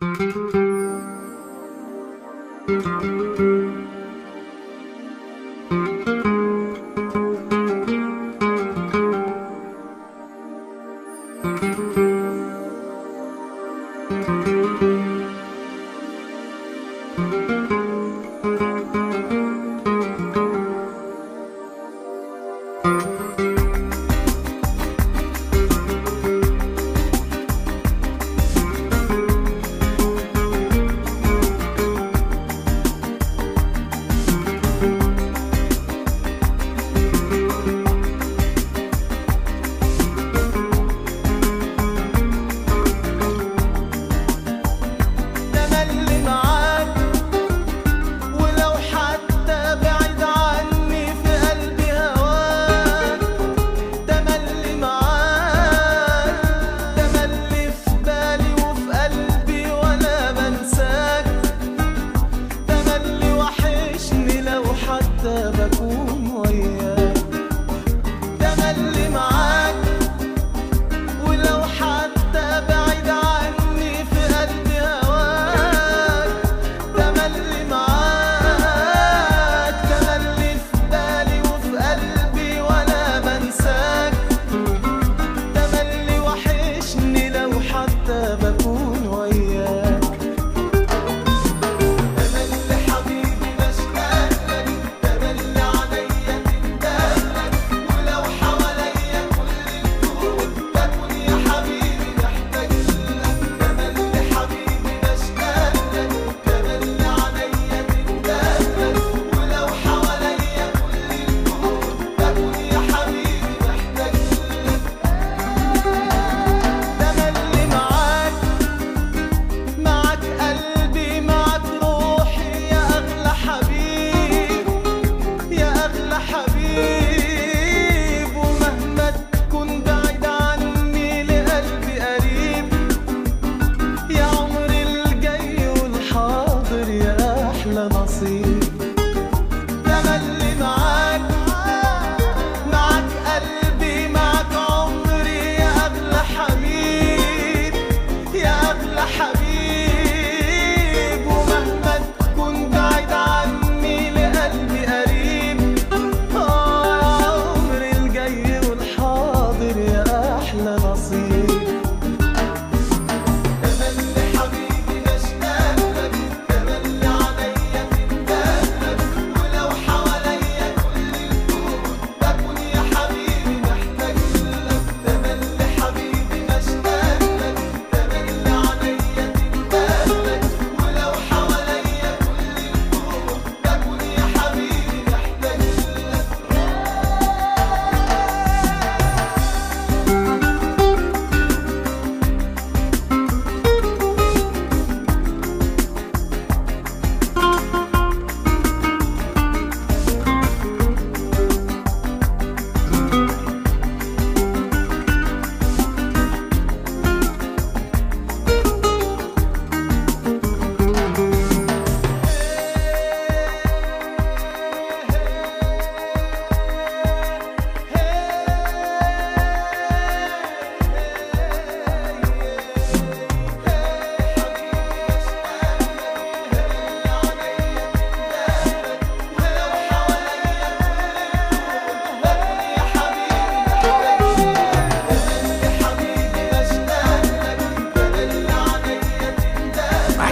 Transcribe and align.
thank 0.00 0.20
you 2.68 3.17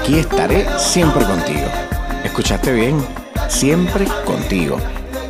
Aquí 0.06 0.21
estaré 0.21 0.65
siempre 0.78 1.25
contigo. 1.25 1.67
¿Escuchaste 2.22 2.72
bien? 2.72 2.97
Siempre 3.49 4.06
contigo. 4.25 4.77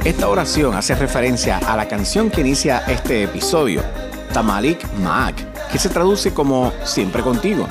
Esta 0.04 0.28
oración 0.28 0.74
hace 0.74 0.94
referencia 0.94 1.56
a 1.56 1.78
la 1.78 1.88
canción 1.88 2.28
que 2.28 2.42
inicia 2.42 2.82
este 2.86 3.22
episodio, 3.22 3.82
Tamalik 4.34 4.86
Maak, 4.98 5.70
que 5.72 5.78
se 5.78 5.88
traduce 5.88 6.34
como 6.34 6.74
Siempre 6.84 7.22
contigo. 7.22 7.66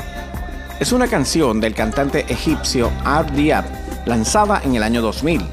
Es 0.80 0.94
una 0.94 1.06
canción 1.08 1.62
del 1.62 1.76
cantante 1.76 2.26
egipcio 2.28 2.90
Art 3.04 3.30
lanzada 4.08 4.62
en 4.64 4.74
el 4.74 4.82
año 4.82 5.04
2000. 5.04 5.46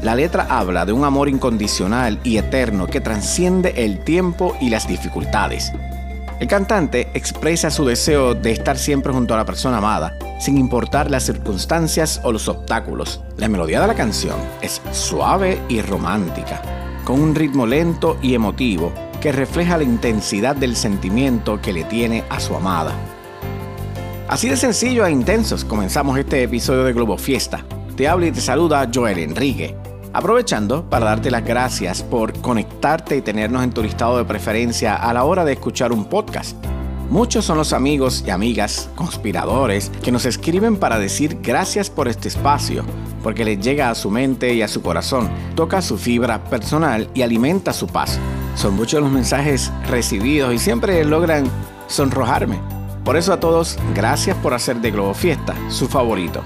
La 0.00 0.14
letra 0.14 0.46
habla 0.48 0.86
de 0.86 0.94
un 0.94 1.04
amor 1.04 1.28
incondicional 1.28 2.18
y 2.24 2.38
eterno 2.38 2.86
que 2.86 3.02
transciende 3.02 3.74
el 3.84 3.98
tiempo 3.98 4.56
y 4.58 4.70
las 4.70 4.88
dificultades. 4.88 5.70
El 6.40 6.48
cantante 6.48 7.10
expresa 7.12 7.70
su 7.70 7.84
deseo 7.84 8.34
de 8.34 8.52
estar 8.52 8.78
siempre 8.78 9.12
junto 9.12 9.34
a 9.34 9.36
la 9.36 9.44
persona 9.44 9.76
amada, 9.76 10.16
sin 10.38 10.56
importar 10.58 11.10
las 11.10 11.24
circunstancias 11.24 12.20
o 12.24 12.32
los 12.32 12.48
obstáculos. 12.48 13.20
La 13.36 13.48
melodía 13.48 13.80
de 13.80 13.86
la 13.86 13.94
canción 13.94 14.36
es 14.62 14.80
suave 14.92 15.60
y 15.68 15.80
romántica, 15.82 16.62
con 17.04 17.20
un 17.20 17.34
ritmo 17.34 17.66
lento 17.66 18.16
y 18.22 18.34
emotivo 18.34 18.92
que 19.20 19.32
refleja 19.32 19.76
la 19.76 19.84
intensidad 19.84 20.56
del 20.56 20.76
sentimiento 20.76 21.60
que 21.60 21.72
le 21.72 21.84
tiene 21.84 22.24
a 22.30 22.40
su 22.40 22.54
amada. 22.54 22.92
Así 24.28 24.48
de 24.48 24.56
sencillo 24.56 25.06
e 25.06 25.10
intensos 25.10 25.64
comenzamos 25.64 26.18
este 26.18 26.42
episodio 26.42 26.84
de 26.84 26.92
Globo 26.92 27.16
Fiesta. 27.16 27.64
Te 27.96 28.06
habla 28.06 28.26
y 28.26 28.32
te 28.32 28.40
saluda 28.40 28.88
Joel 28.92 29.18
Enrique. 29.18 29.74
Aprovechando 30.12 30.88
para 30.88 31.06
darte 31.06 31.30
las 31.30 31.44
gracias 31.44 32.02
por 32.02 32.38
conectarte 32.40 33.16
y 33.16 33.22
tenernos 33.22 33.64
en 33.64 33.72
tu 33.72 33.82
listado 33.82 34.18
de 34.18 34.24
preferencia 34.24 34.94
a 34.94 35.12
la 35.12 35.24
hora 35.24 35.44
de 35.44 35.52
escuchar 35.52 35.92
un 35.92 36.04
podcast. 36.04 36.56
Muchos 37.10 37.46
son 37.46 37.56
los 37.56 37.72
amigos 37.72 38.22
y 38.26 38.30
amigas, 38.30 38.90
conspiradores, 38.94 39.90
que 40.02 40.12
nos 40.12 40.26
escriben 40.26 40.76
para 40.76 40.98
decir 40.98 41.38
gracias 41.42 41.88
por 41.88 42.06
este 42.06 42.28
espacio, 42.28 42.84
porque 43.22 43.46
les 43.46 43.58
llega 43.60 43.88
a 43.88 43.94
su 43.94 44.10
mente 44.10 44.52
y 44.52 44.60
a 44.60 44.68
su 44.68 44.82
corazón, 44.82 45.30
toca 45.54 45.80
su 45.80 45.96
fibra 45.96 46.44
personal 46.44 47.08
y 47.14 47.22
alimenta 47.22 47.72
su 47.72 47.86
paz. 47.86 48.18
Son 48.56 48.76
muchos 48.76 49.00
los 49.00 49.10
mensajes 49.10 49.72
recibidos 49.88 50.52
y 50.52 50.58
siempre 50.58 51.02
logran 51.02 51.50
sonrojarme. 51.86 52.60
Por 53.04 53.16
eso 53.16 53.32
a 53.32 53.40
todos, 53.40 53.78
gracias 53.94 54.36
por 54.36 54.52
hacer 54.52 54.76
de 54.82 54.90
Globo 54.90 55.14
Fiesta 55.14 55.54
su 55.70 55.88
favorito. 55.88 56.42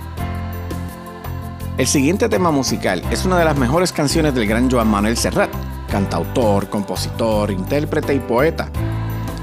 El 1.76 1.88
siguiente 1.88 2.29
tema 2.29 2.53
musical 2.53 3.03
es 3.11 3.25
una 3.25 3.37
de 3.37 3.47
las 3.47 3.59
mejores 3.59 3.91
canciones 3.91 4.32
del 4.32 4.47
gran 4.47 4.70
Joan 4.70 4.87
Manuel 4.87 5.17
Serrat, 5.17 5.50
cantautor, 5.91 6.69
compositor, 6.69 7.50
intérprete 7.50 8.14
y 8.14 8.20
poeta 8.20 8.70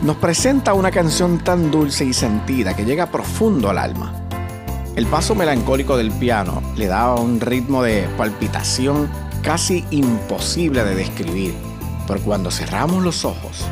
nos 0.02 0.16
presenta 0.16 0.74
una 0.74 0.92
canción 0.92 1.40
tan 1.40 1.72
dulce 1.72 2.06
y 2.06 2.14
sentida 2.14 2.76
que 2.76 2.86
llega 2.86 3.12
profundo 3.12 3.70
al 3.70 3.78
alma. 3.78 4.14
El 4.96 5.06
paso 5.06 5.36
melancólico 5.36 5.98
del 5.98 6.12
piano 6.12 6.62
le 6.76 6.88
da 6.88 7.16
un 7.16 7.40
ritmo 7.42 7.84
de 7.84 8.08
palpitación 8.18 9.10
casi 9.42 9.86
imposible 9.92 10.84
de 10.84 10.96
describir, 10.96 11.54
pero 12.08 12.22
cuando 12.22 12.50
cerramos 12.50 13.04
los 13.04 13.26
ojos, 13.26 13.66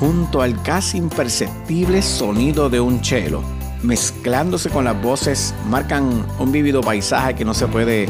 junto 0.00 0.42
al 0.42 0.60
casi 0.62 0.98
imperceptible 0.98 2.02
sonido 2.02 2.68
de 2.70 2.80
un 2.80 3.04
cello, 3.04 3.42
mezclándose 3.82 4.70
con 4.70 4.84
las 4.84 5.00
voces, 5.00 5.54
marcan 5.68 6.26
un 6.38 6.52
vívido 6.52 6.80
paisaje 6.80 7.34
que 7.34 7.44
no 7.44 7.54
se 7.54 7.66
puede 7.66 8.08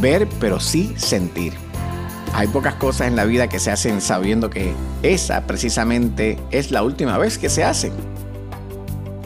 ver, 0.00 0.28
pero 0.38 0.60
sí 0.60 0.94
sentir. 0.96 1.69
Hay 2.32 2.46
pocas 2.48 2.74
cosas 2.74 3.08
en 3.08 3.16
la 3.16 3.24
vida 3.24 3.48
que 3.48 3.58
se 3.58 3.70
hacen 3.70 4.00
sabiendo 4.00 4.50
que 4.50 4.72
esa 5.02 5.46
precisamente 5.46 6.38
es 6.50 6.70
la 6.70 6.82
última 6.82 7.18
vez 7.18 7.38
que 7.38 7.48
se 7.48 7.64
hacen. 7.64 7.92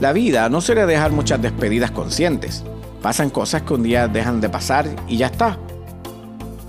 La 0.00 0.12
vida 0.12 0.48
no 0.48 0.60
suele 0.60 0.86
dejar 0.86 1.12
muchas 1.12 1.40
despedidas 1.40 1.90
conscientes. 1.90 2.64
Pasan 3.02 3.30
cosas 3.30 3.62
que 3.62 3.74
un 3.74 3.82
día 3.82 4.08
dejan 4.08 4.40
de 4.40 4.48
pasar 4.48 4.88
y 5.06 5.18
ya 5.18 5.26
está. 5.26 5.58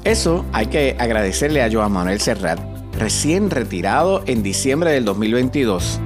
Eso 0.04 0.46
hay 0.54 0.68
que 0.68 0.96
agradecerle 1.00 1.64
a 1.64 1.72
Joan 1.72 1.92
Manuel 1.92 2.22
Serrat, 2.22 2.60
recién 2.98 3.50
retirado 3.50 4.22
en 4.28 4.44
diciembre 4.44 4.92
del 4.92 5.06
2022, 5.06 6.00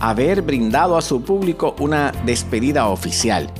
haber 0.00 0.42
brindado 0.42 0.96
a 0.96 1.02
su 1.02 1.22
público 1.22 1.76
una 1.78 2.10
despedida 2.24 2.88
oficial. 2.88 3.50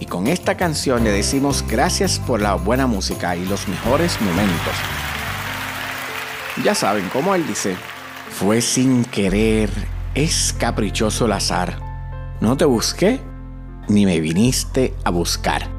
Y 0.00 0.06
con 0.06 0.26
esta 0.26 0.56
canción 0.56 1.04
le 1.04 1.10
decimos 1.10 1.64
gracias 1.68 2.18
por 2.18 2.40
la 2.40 2.54
buena 2.54 2.86
música 2.86 3.36
y 3.36 3.44
los 3.44 3.68
mejores 3.68 4.18
momentos. 4.22 5.01
Ya 6.60 6.74
saben 6.74 7.08
cómo 7.12 7.34
él 7.34 7.46
dice, 7.46 7.76
fue 8.28 8.60
sin 8.60 9.06
querer, 9.06 9.70
es 10.14 10.54
caprichoso 10.58 11.24
el 11.24 11.32
azar. 11.32 11.78
No 12.40 12.58
te 12.58 12.66
busqué, 12.66 13.20
ni 13.88 14.04
me 14.04 14.20
viniste 14.20 14.94
a 15.02 15.10
buscar. 15.10 15.70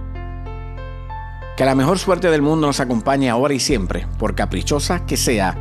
Que 1.56 1.66
la 1.66 1.76
mejor 1.76 2.00
suerte 2.00 2.32
del 2.32 2.42
mundo 2.42 2.66
nos 2.66 2.80
acompañe 2.80 3.30
ahora 3.30 3.54
y 3.54 3.60
siempre, 3.60 4.08
por 4.18 4.34
caprichosa 4.34 5.06
que 5.06 5.16
sea, 5.16 5.56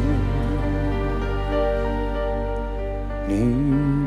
ni 3.27 3.43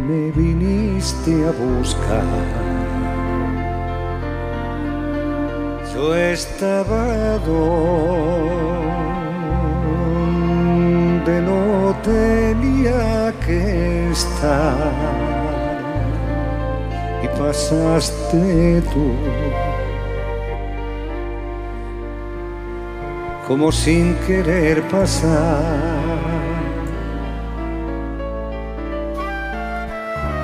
me 0.07 0.31
viniste 0.31 1.33
a 1.45 1.51
buscar. 1.51 2.45
Yo 5.93 6.15
estaba 6.15 7.39
donde 7.39 7.83
no 11.49 11.97
tenía 12.05 13.35
que 13.45 14.11
estar 14.13 14.93
y 17.25 17.27
pasaste 17.37 18.83
tú 18.93 19.40
como 23.51 23.73
sin 23.73 24.15
querer 24.29 24.81
pasar. 24.83 26.09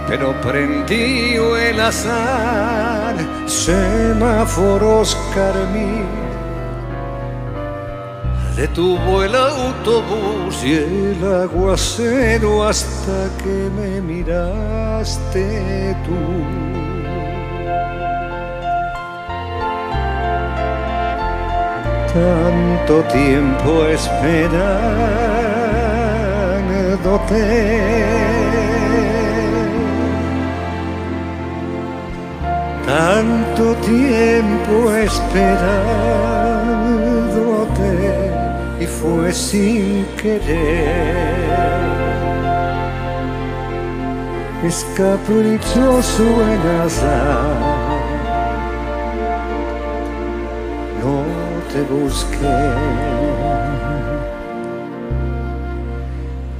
Pero 0.08 0.34
prendió 0.40 1.56
el 1.56 1.78
azar, 1.80 3.14
semáforos 3.46 5.16
carmín. 5.32 6.08
Detuvo 8.56 9.22
el 9.22 9.36
autobús 9.36 10.64
y 10.64 10.72
el 10.72 11.24
aguacero 11.42 12.64
hasta 12.64 13.30
que 13.40 13.70
me 13.78 14.00
miraste 14.00 15.96
tú. 16.04 16.76
Tanto 22.76 23.02
tiempo 23.04 23.86
esperándote. 23.86 24.66
Tanto 32.86 33.74
tiempo 33.76 34.92
esperándote 34.92 35.60
y 38.80 38.86
fue 38.86 39.32
sin 39.32 40.04
querer. 40.16 41.16
Es 44.64 44.86
caprichoso 44.96 46.24
el 46.24 46.80
azar 46.82 47.85
busqué. 51.82 52.74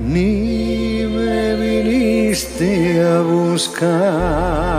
Ni 0.01 1.05
me 1.07 1.55
viniste 1.57 3.03
a 3.03 3.21
buscar. 3.21 4.77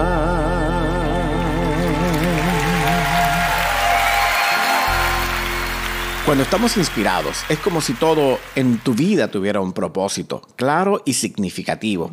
Cuando 6.28 6.44
estamos 6.44 6.76
inspirados, 6.76 7.46
es 7.48 7.58
como 7.60 7.80
si 7.80 7.94
todo 7.94 8.38
en 8.56 8.80
tu 8.80 8.94
vida 8.94 9.32
tuviera 9.32 9.62
un 9.62 9.72
propósito 9.72 10.42
claro 10.58 11.02
y 11.06 11.14
significativo. 11.14 12.12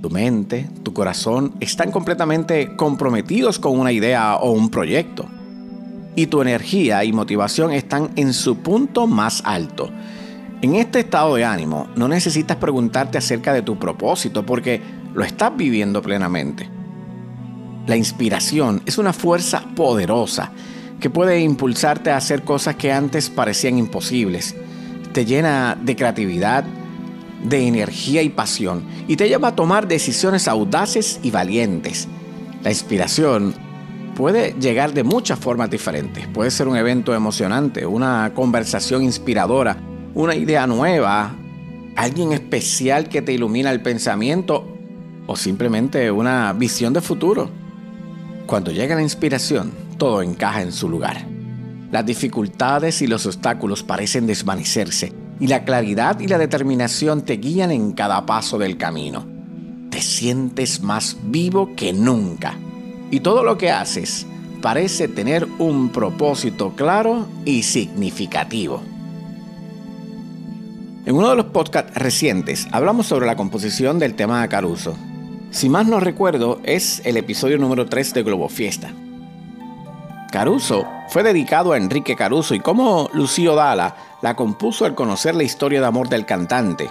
Tu 0.00 0.08
mente, 0.08 0.70
tu 0.84 0.92
corazón 0.92 1.54
están 1.58 1.90
completamente 1.90 2.76
comprometidos 2.76 3.58
con 3.58 3.78
una 3.78 3.90
idea 3.90 4.36
o 4.36 4.52
un 4.52 4.70
proyecto. 4.70 5.28
Y 6.16 6.26
tu 6.26 6.42
energía 6.42 7.04
y 7.04 7.12
motivación 7.12 7.72
están 7.72 8.10
en 8.16 8.32
su 8.32 8.58
punto 8.58 9.06
más 9.06 9.42
alto. 9.44 9.90
En 10.62 10.74
este 10.74 11.00
estado 11.00 11.36
de 11.36 11.44
ánimo 11.44 11.88
no 11.96 12.08
necesitas 12.08 12.56
preguntarte 12.58 13.16
acerca 13.16 13.52
de 13.52 13.62
tu 13.62 13.78
propósito 13.78 14.44
porque 14.44 14.82
lo 15.14 15.24
estás 15.24 15.56
viviendo 15.56 16.02
plenamente. 16.02 16.68
La 17.86 17.96
inspiración 17.96 18.82
es 18.84 18.98
una 18.98 19.12
fuerza 19.12 19.64
poderosa 19.74 20.52
que 21.00 21.10
puede 21.10 21.40
impulsarte 21.40 22.10
a 22.10 22.18
hacer 22.18 22.42
cosas 22.42 22.76
que 22.76 22.92
antes 22.92 23.30
parecían 23.30 23.78
imposibles. 23.78 24.54
Te 25.12 25.24
llena 25.24 25.78
de 25.80 25.96
creatividad, 25.96 26.64
de 27.42 27.66
energía 27.66 28.22
y 28.22 28.28
pasión 28.28 28.84
y 29.08 29.16
te 29.16 29.28
lleva 29.28 29.48
a 29.48 29.56
tomar 29.56 29.88
decisiones 29.88 30.46
audaces 30.46 31.20
y 31.22 31.30
valientes. 31.30 32.06
La 32.62 32.70
inspiración 32.70 33.54
puede 34.20 34.54
llegar 34.60 34.92
de 34.92 35.02
muchas 35.02 35.38
formas 35.38 35.70
diferentes. 35.70 36.26
Puede 36.26 36.50
ser 36.50 36.68
un 36.68 36.76
evento 36.76 37.14
emocionante, 37.14 37.86
una 37.86 38.32
conversación 38.34 39.02
inspiradora, 39.02 39.78
una 40.12 40.34
idea 40.34 40.66
nueva, 40.66 41.34
alguien 41.96 42.32
especial 42.32 43.08
que 43.08 43.22
te 43.22 43.32
ilumina 43.32 43.70
el 43.70 43.80
pensamiento 43.80 44.76
o 45.26 45.36
simplemente 45.36 46.10
una 46.10 46.52
visión 46.52 46.92
de 46.92 47.00
futuro. 47.00 47.48
Cuando 48.44 48.70
llega 48.70 48.94
la 48.94 49.00
inspiración, 49.00 49.72
todo 49.96 50.20
encaja 50.20 50.60
en 50.60 50.72
su 50.72 50.90
lugar. 50.90 51.24
Las 51.90 52.04
dificultades 52.04 53.00
y 53.00 53.06
los 53.06 53.24
obstáculos 53.24 53.82
parecen 53.82 54.26
desvanecerse 54.26 55.14
y 55.40 55.46
la 55.46 55.64
claridad 55.64 56.20
y 56.20 56.28
la 56.28 56.36
determinación 56.36 57.22
te 57.22 57.38
guían 57.38 57.70
en 57.70 57.92
cada 57.92 58.26
paso 58.26 58.58
del 58.58 58.76
camino. 58.76 59.26
Te 59.88 60.02
sientes 60.02 60.82
más 60.82 61.16
vivo 61.24 61.70
que 61.74 61.94
nunca 61.94 62.58
y 63.10 63.20
todo 63.20 63.42
lo 63.44 63.58
que 63.58 63.70
haces 63.70 64.26
parece 64.62 65.08
tener 65.08 65.46
un 65.58 65.90
propósito 65.90 66.74
claro 66.76 67.26
y 67.44 67.62
significativo. 67.62 68.82
En 71.06 71.16
uno 71.16 71.30
de 71.30 71.36
los 71.36 71.46
podcasts 71.46 71.94
recientes 71.94 72.68
hablamos 72.72 73.06
sobre 73.06 73.26
la 73.26 73.36
composición 73.36 73.98
del 73.98 74.14
tema 74.14 74.42
de 74.42 74.48
Caruso. 74.48 74.96
Si 75.50 75.68
más 75.68 75.86
no 75.86 75.98
recuerdo, 75.98 76.60
es 76.62 77.02
el 77.04 77.16
episodio 77.16 77.58
número 77.58 77.86
3 77.86 78.14
de 78.14 78.22
Globo 78.22 78.48
Fiesta. 78.48 78.92
Caruso 80.30 80.86
fue 81.08 81.24
dedicado 81.24 81.72
a 81.72 81.76
Enrique 81.76 82.14
Caruso 82.14 82.54
y 82.54 82.60
como 82.60 83.10
Lucio 83.14 83.56
Dala 83.56 83.96
la 84.22 84.36
compuso 84.36 84.84
al 84.84 84.94
conocer 84.94 85.34
la 85.34 85.42
historia 85.42 85.80
de 85.80 85.86
amor 85.86 86.08
del 86.08 86.26
cantante. 86.26 86.88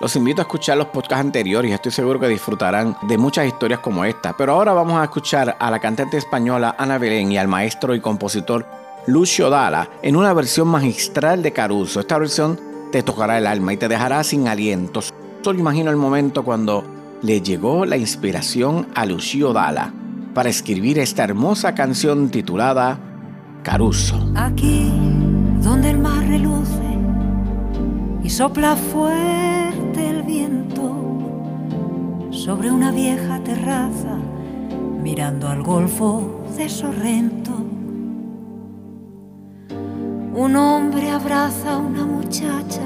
Los 0.00 0.16
invito 0.16 0.40
a 0.40 0.44
escuchar 0.44 0.76
los 0.76 0.88
podcasts 0.88 1.24
anteriores 1.24 1.70
y 1.70 1.74
estoy 1.74 1.92
seguro 1.92 2.18
que 2.18 2.26
disfrutarán 2.28 2.96
de 3.02 3.16
muchas 3.16 3.46
historias 3.46 3.80
como 3.80 4.04
esta. 4.04 4.36
Pero 4.36 4.54
ahora 4.54 4.72
vamos 4.72 5.00
a 5.00 5.04
escuchar 5.04 5.56
a 5.58 5.70
la 5.70 5.78
cantante 5.78 6.16
española 6.16 6.74
Ana 6.78 6.98
Belén 6.98 7.30
y 7.30 7.38
al 7.38 7.48
maestro 7.48 7.94
y 7.94 8.00
compositor 8.00 8.66
Lucio 9.06 9.50
Dala 9.50 9.88
en 10.02 10.16
una 10.16 10.32
versión 10.32 10.68
magistral 10.68 11.42
de 11.42 11.52
Caruso. 11.52 12.00
Esta 12.00 12.18
versión 12.18 12.58
te 12.90 13.02
tocará 13.02 13.38
el 13.38 13.46
alma 13.46 13.72
y 13.72 13.76
te 13.76 13.88
dejará 13.88 14.24
sin 14.24 14.48
aliento. 14.48 15.00
Solo 15.42 15.58
imagino 15.58 15.90
el 15.90 15.96
momento 15.96 16.42
cuando 16.42 16.84
le 17.22 17.40
llegó 17.40 17.86
la 17.86 17.96
inspiración 17.96 18.88
a 18.94 19.06
Lucio 19.06 19.52
Dala 19.52 19.92
para 20.34 20.48
escribir 20.48 20.98
esta 20.98 21.22
hermosa 21.22 21.74
canción 21.74 22.30
titulada 22.30 22.98
Caruso. 23.62 24.32
Aquí 24.34 24.92
donde 25.60 25.90
el 25.90 25.98
mar 25.98 26.26
reluce 26.26 26.82
y 28.22 28.28
sopla 28.28 28.76
el 29.98 30.22
viento 30.22 30.94
sobre 32.30 32.70
una 32.70 32.90
vieja 32.90 33.38
terraza 33.40 34.18
mirando 35.02 35.48
al 35.48 35.62
golfo 35.62 36.42
de 36.56 36.68
Sorrento. 36.68 37.52
Un 40.34 40.56
hombre 40.56 41.10
abraza 41.10 41.74
a 41.74 41.78
una 41.78 42.04
muchacha 42.04 42.82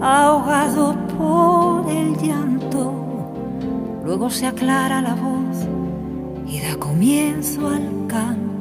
ahogado 0.00 0.96
por 1.18 1.90
el 1.90 2.16
llanto. 2.16 2.92
Luego 4.04 4.30
se 4.30 4.46
aclara 4.46 5.00
la 5.00 5.14
voz 5.14 5.66
y 6.46 6.60
da 6.60 6.76
comienzo 6.76 7.68
al 7.68 8.06
canto. 8.08 8.55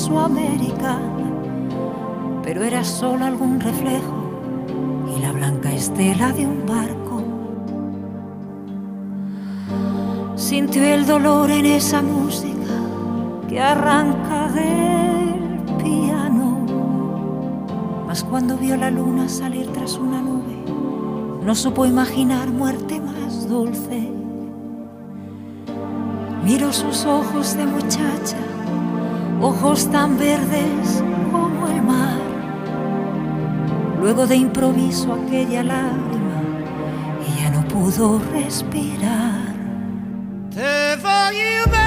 Su 0.00 0.18
América, 0.18 0.98
pero 2.42 2.64
era 2.64 2.82
solo 2.84 3.26
algún 3.26 3.60
reflejo 3.60 4.16
y 5.14 5.20
la 5.20 5.30
blanca 5.30 5.70
estela 5.70 6.32
de 6.32 6.46
un 6.46 6.66
barco. 6.66 7.22
Sintió 10.36 10.82
el 10.82 11.04
dolor 11.04 11.50
en 11.50 11.66
esa 11.66 12.00
música 12.00 12.72
que 13.46 13.60
arranca 13.60 14.48
del 14.52 15.76
piano, 15.84 16.64
mas 18.06 18.24
cuando 18.24 18.56
vio 18.56 18.78
la 18.78 18.90
luna 18.90 19.28
salir 19.28 19.66
tras 19.66 19.98
una 19.98 20.22
nube, 20.22 20.64
no 21.44 21.54
supo 21.54 21.84
imaginar 21.84 22.48
muerte 22.48 22.98
más 23.00 23.46
dulce. 23.46 24.10
Miro 26.42 26.72
sus 26.72 27.04
ojos 27.04 27.54
de 27.54 27.66
muchacha, 27.66 28.38
ojos 29.40 29.90
tan 29.90 30.18
verdes 30.18 31.02
como 31.32 31.68
el 31.68 31.82
mar. 31.82 32.20
Luego 33.98 34.26
de 34.26 34.36
improviso 34.36 35.12
aquella 35.12 35.62
lágrima, 35.62 36.42
ella 37.26 37.50
no 37.50 37.68
pudo 37.68 38.20
respirar. 38.32 39.54
Te 40.54 40.96
voglio 40.96 41.64
bene 41.70 41.79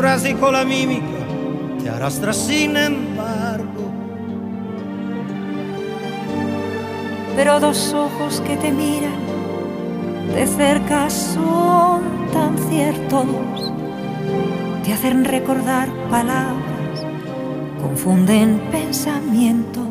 disfraz 0.00 0.40
con 0.40 0.54
la 0.54 0.64
mímica, 0.64 1.04
te 1.82 1.90
arrastra 1.90 2.32
sin 2.32 2.74
embargo. 2.74 3.92
Pero 7.36 7.60
dos 7.60 7.92
ojos 7.92 8.40
que 8.46 8.56
te 8.56 8.72
miran 8.72 9.20
de 10.34 10.46
cerca 10.46 11.10
son 11.10 12.00
tan 12.32 12.56
ciertos 12.70 13.26
te 14.84 14.94
hacen 14.94 15.26
recordar 15.26 15.88
palabras, 16.10 17.04
confunden 17.82 18.58
pensamientos. 18.70 19.84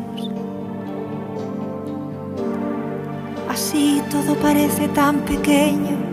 Así 3.48 4.02
todo 4.10 4.34
parece 4.36 4.88
tan 4.88 5.18
pequeño, 5.20 6.09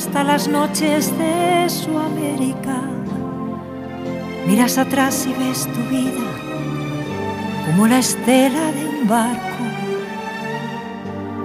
hasta 0.00 0.24
las 0.24 0.48
noches 0.48 1.12
de 1.18 1.68
su 1.68 1.98
América. 1.98 2.80
Miras 4.46 4.78
atrás 4.78 5.26
y 5.26 5.34
ves 5.34 5.66
tu 5.66 5.80
vida 5.94 6.26
como 7.66 7.86
la 7.86 7.98
estela 7.98 8.72
de 8.72 8.86
un 8.86 9.06
barco. 9.06 9.64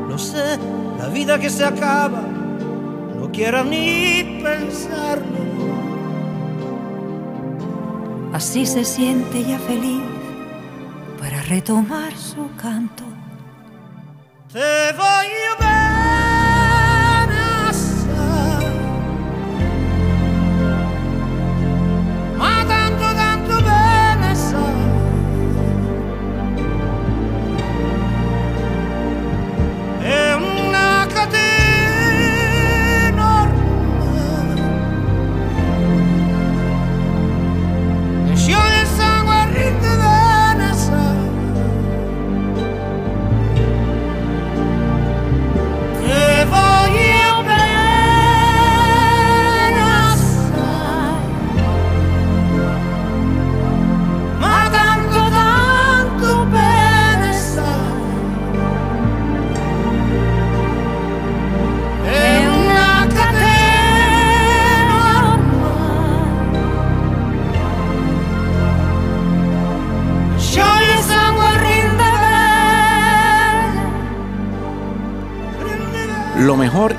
No 0.08 0.18
sé, 0.18 0.58
la 0.98 1.10
vida 1.10 1.38
que 1.38 1.50
se 1.50 1.66
acaba, 1.66 2.22
no 3.20 3.30
quiero 3.30 3.66
ni 3.66 4.40
pensarlo. 4.42 5.44
Así 8.32 8.66
se 8.66 8.86
siente 8.86 9.44
ya 9.44 9.60
feliz 9.60 10.02
para 11.20 11.42
retomar 11.42 12.16
su 12.16 12.50
canto. 12.56 13.04
Te 14.54 14.94
voy 14.94 15.45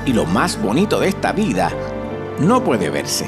y 0.07 0.13
lo 0.13 0.25
más 0.25 0.59
bonito 0.59 0.99
de 0.99 1.07
esta 1.07 1.31
vida 1.31 1.69
no 2.39 2.63
puede 2.63 2.89
verse. 2.89 3.27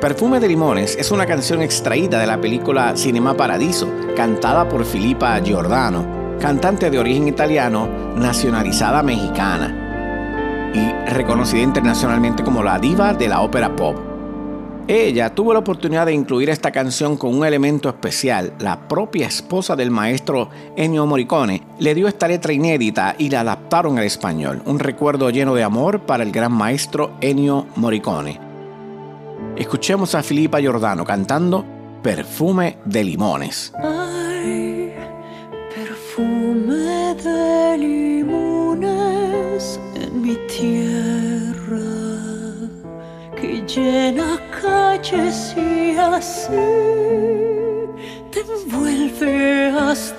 Perfume 0.00 0.40
de 0.40 0.48
Limones 0.48 0.96
es 0.96 1.10
una 1.10 1.26
canción 1.26 1.60
extraída 1.60 2.18
de 2.18 2.26
la 2.26 2.40
película 2.40 2.96
Cinema 2.96 3.36
Paradiso, 3.36 3.92
cantada 4.16 4.66
por 4.66 4.86
Filipa 4.86 5.38
Giordano, 5.40 6.38
cantante 6.40 6.88
de 6.88 6.98
origen 6.98 7.28
italiano, 7.28 7.86
nacionalizada 8.16 9.02
mexicana 9.02 10.70
y 10.72 11.10
reconocida 11.10 11.60
internacionalmente 11.60 12.42
como 12.42 12.62
la 12.62 12.78
diva 12.78 13.12
de 13.12 13.28
la 13.28 13.42
ópera 13.42 13.76
pop. 13.76 14.07
Ella 14.90 15.34
tuvo 15.34 15.52
la 15.52 15.58
oportunidad 15.58 16.06
de 16.06 16.14
incluir 16.14 16.48
esta 16.48 16.72
canción 16.72 17.18
con 17.18 17.36
un 17.36 17.44
elemento 17.44 17.90
especial. 17.90 18.54
La 18.58 18.88
propia 18.88 19.26
esposa 19.26 19.76
del 19.76 19.90
maestro 19.90 20.48
Ennio 20.76 21.04
Morricone 21.04 21.62
le 21.78 21.94
dio 21.94 22.08
esta 22.08 22.26
letra 22.26 22.54
inédita 22.54 23.14
y 23.18 23.28
la 23.28 23.40
adaptaron 23.40 23.98
al 23.98 24.04
español. 24.04 24.62
Un 24.64 24.78
recuerdo 24.78 25.28
lleno 25.28 25.54
de 25.54 25.62
amor 25.62 26.06
para 26.06 26.22
el 26.22 26.32
gran 26.32 26.52
maestro 26.52 27.10
Ennio 27.20 27.66
Morricone. 27.76 28.40
Escuchemos 29.56 30.14
a 30.14 30.22
Filipa 30.22 30.58
Giordano 30.58 31.04
cantando 31.04 31.66
Perfume 32.02 32.78
de 32.86 33.04
Limones. 33.04 33.74
Ay, 33.76 34.94
perfume 35.74 37.14
de 37.14 37.76
limones 37.76 39.78
en 39.96 40.22
mi 40.22 40.34
tierra 40.46 41.82
que 43.36 43.62
llena 43.66 44.47
y 45.00 45.96
así 45.96 46.50
te 48.32 48.40
envuelve 48.40 49.70
hasta 49.70 50.17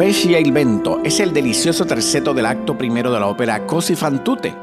Rovescia 0.00 0.38
il 0.38 0.50
vento 0.50 1.02
es 1.04 1.20
el 1.20 1.30
delicioso 1.34 1.84
terceto 1.84 2.32
del 2.32 2.46
acto 2.46 2.74
primero 2.74 3.12
de 3.12 3.20
la 3.20 3.26
ópera 3.26 3.66
Così 3.66 3.94
fan 3.94 4.24
tutte 4.24 4.56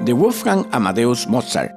de 0.00 0.12
Wolfgang 0.12 0.66
Amadeus 0.72 1.28
Mozart. 1.28 1.70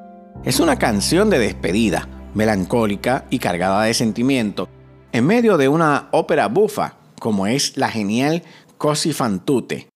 Es 0.43 0.59
una 0.59 0.79
canción 0.79 1.29
de 1.29 1.37
despedida, 1.37 2.09
melancólica 2.33 3.25
y 3.29 3.37
cargada 3.37 3.83
de 3.83 3.93
sentimiento, 3.93 4.67
en 5.11 5.27
medio 5.27 5.57
de 5.57 5.67
una 5.67 6.09
ópera 6.11 6.47
bufa, 6.47 6.95
como 7.19 7.45
es 7.45 7.77
la 7.77 7.91
genial 7.91 8.41
Così 8.79 9.13
fan 9.13 9.45
tutte. 9.45 9.89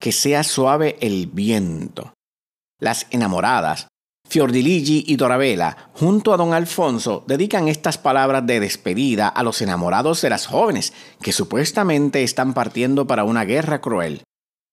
Que 0.00 0.12
sea 0.12 0.44
suave 0.44 0.98
el 1.00 1.26
viento. 1.26 2.14
Las 2.78 3.08
enamoradas, 3.10 3.88
Fiordiligi 4.28 5.04
y 5.06 5.16
Dorabella, 5.16 5.90
junto 5.94 6.32
a 6.32 6.36
don 6.36 6.52
Alfonso, 6.52 7.24
dedican 7.26 7.68
estas 7.68 7.98
palabras 7.98 8.46
de 8.46 8.60
despedida 8.60 9.28
a 9.28 9.42
los 9.42 9.62
enamorados 9.62 10.20
de 10.22 10.30
las 10.30 10.46
jóvenes 10.46 10.92
que 11.22 11.32
supuestamente 11.32 12.22
están 12.22 12.54
partiendo 12.54 13.06
para 13.06 13.24
una 13.24 13.44
guerra 13.44 13.80
cruel, 13.80 14.22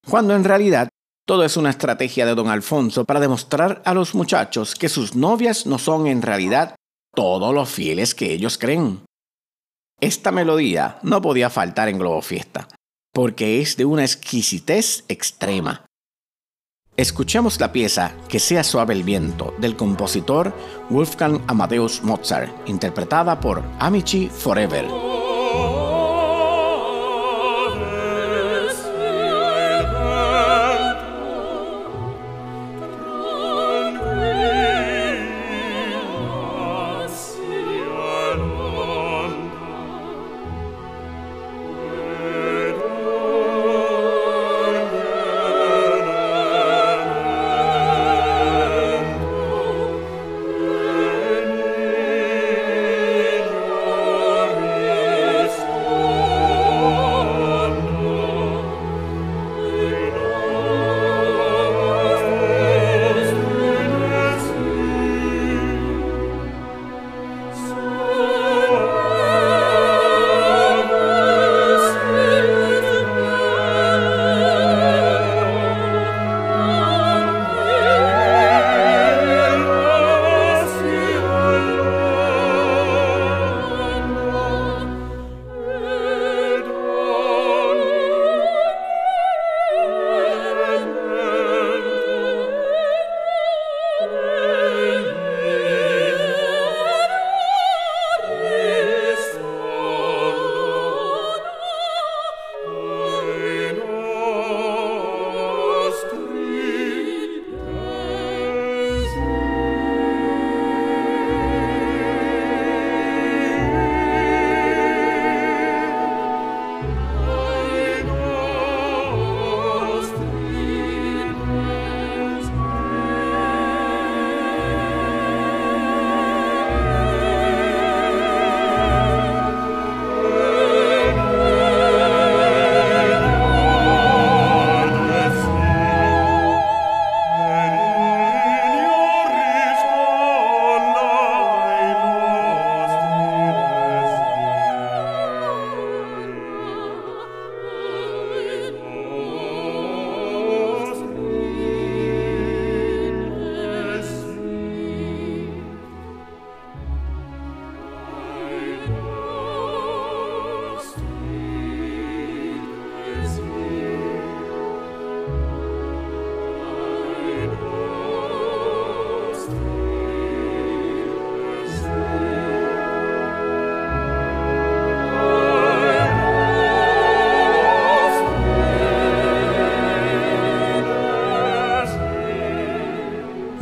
cuando 0.10 0.36
en 0.36 0.44
realidad 0.44 0.90
todo 1.26 1.46
es 1.46 1.56
una 1.56 1.70
estrategia 1.70 2.26
de 2.26 2.36
don 2.36 2.50
Alfonso 2.50 3.06
para 3.06 3.20
demostrar 3.20 3.82
a 3.86 3.94
los 3.94 4.16
muchachos 4.16 4.76
que 4.76 4.90
sus 4.90 5.16
novias 5.16 5.66
no 5.66 5.78
son 5.78 6.08
en 6.08 6.22
realidad 6.22 6.76
todos 7.16 7.54
los 7.54 7.70
fieles 7.70 8.16
que 8.16 8.34
ellos 8.34 8.58
creen. 8.58 9.02
Esta 10.02 10.32
melodía 10.32 11.00
no 11.04 11.22
podía 11.22 11.50
faltar 11.50 11.88
en 11.88 12.00
Globo 12.00 12.22
Fiesta, 12.22 12.68
porque 13.14 13.62
es 13.62 13.78
de 13.78 13.86
una 13.86 14.04
exquisitez 14.04 15.06
extrema 15.08 15.86
Escuchemos 16.96 17.60
la 17.60 17.72
pieza 17.72 18.14
Que 18.30 18.40
sea 18.40 18.64
suave 18.64 18.94
el 18.94 19.04
viento 19.04 19.54
del 19.58 19.76
compositor 19.76 20.54
Wolfgang 20.92 21.42
Amadeus 21.48 22.04
Mozart, 22.04 22.52
interpretada 22.68 23.40
por 23.40 23.64
Amici 23.80 24.30
Forever. 24.30 25.13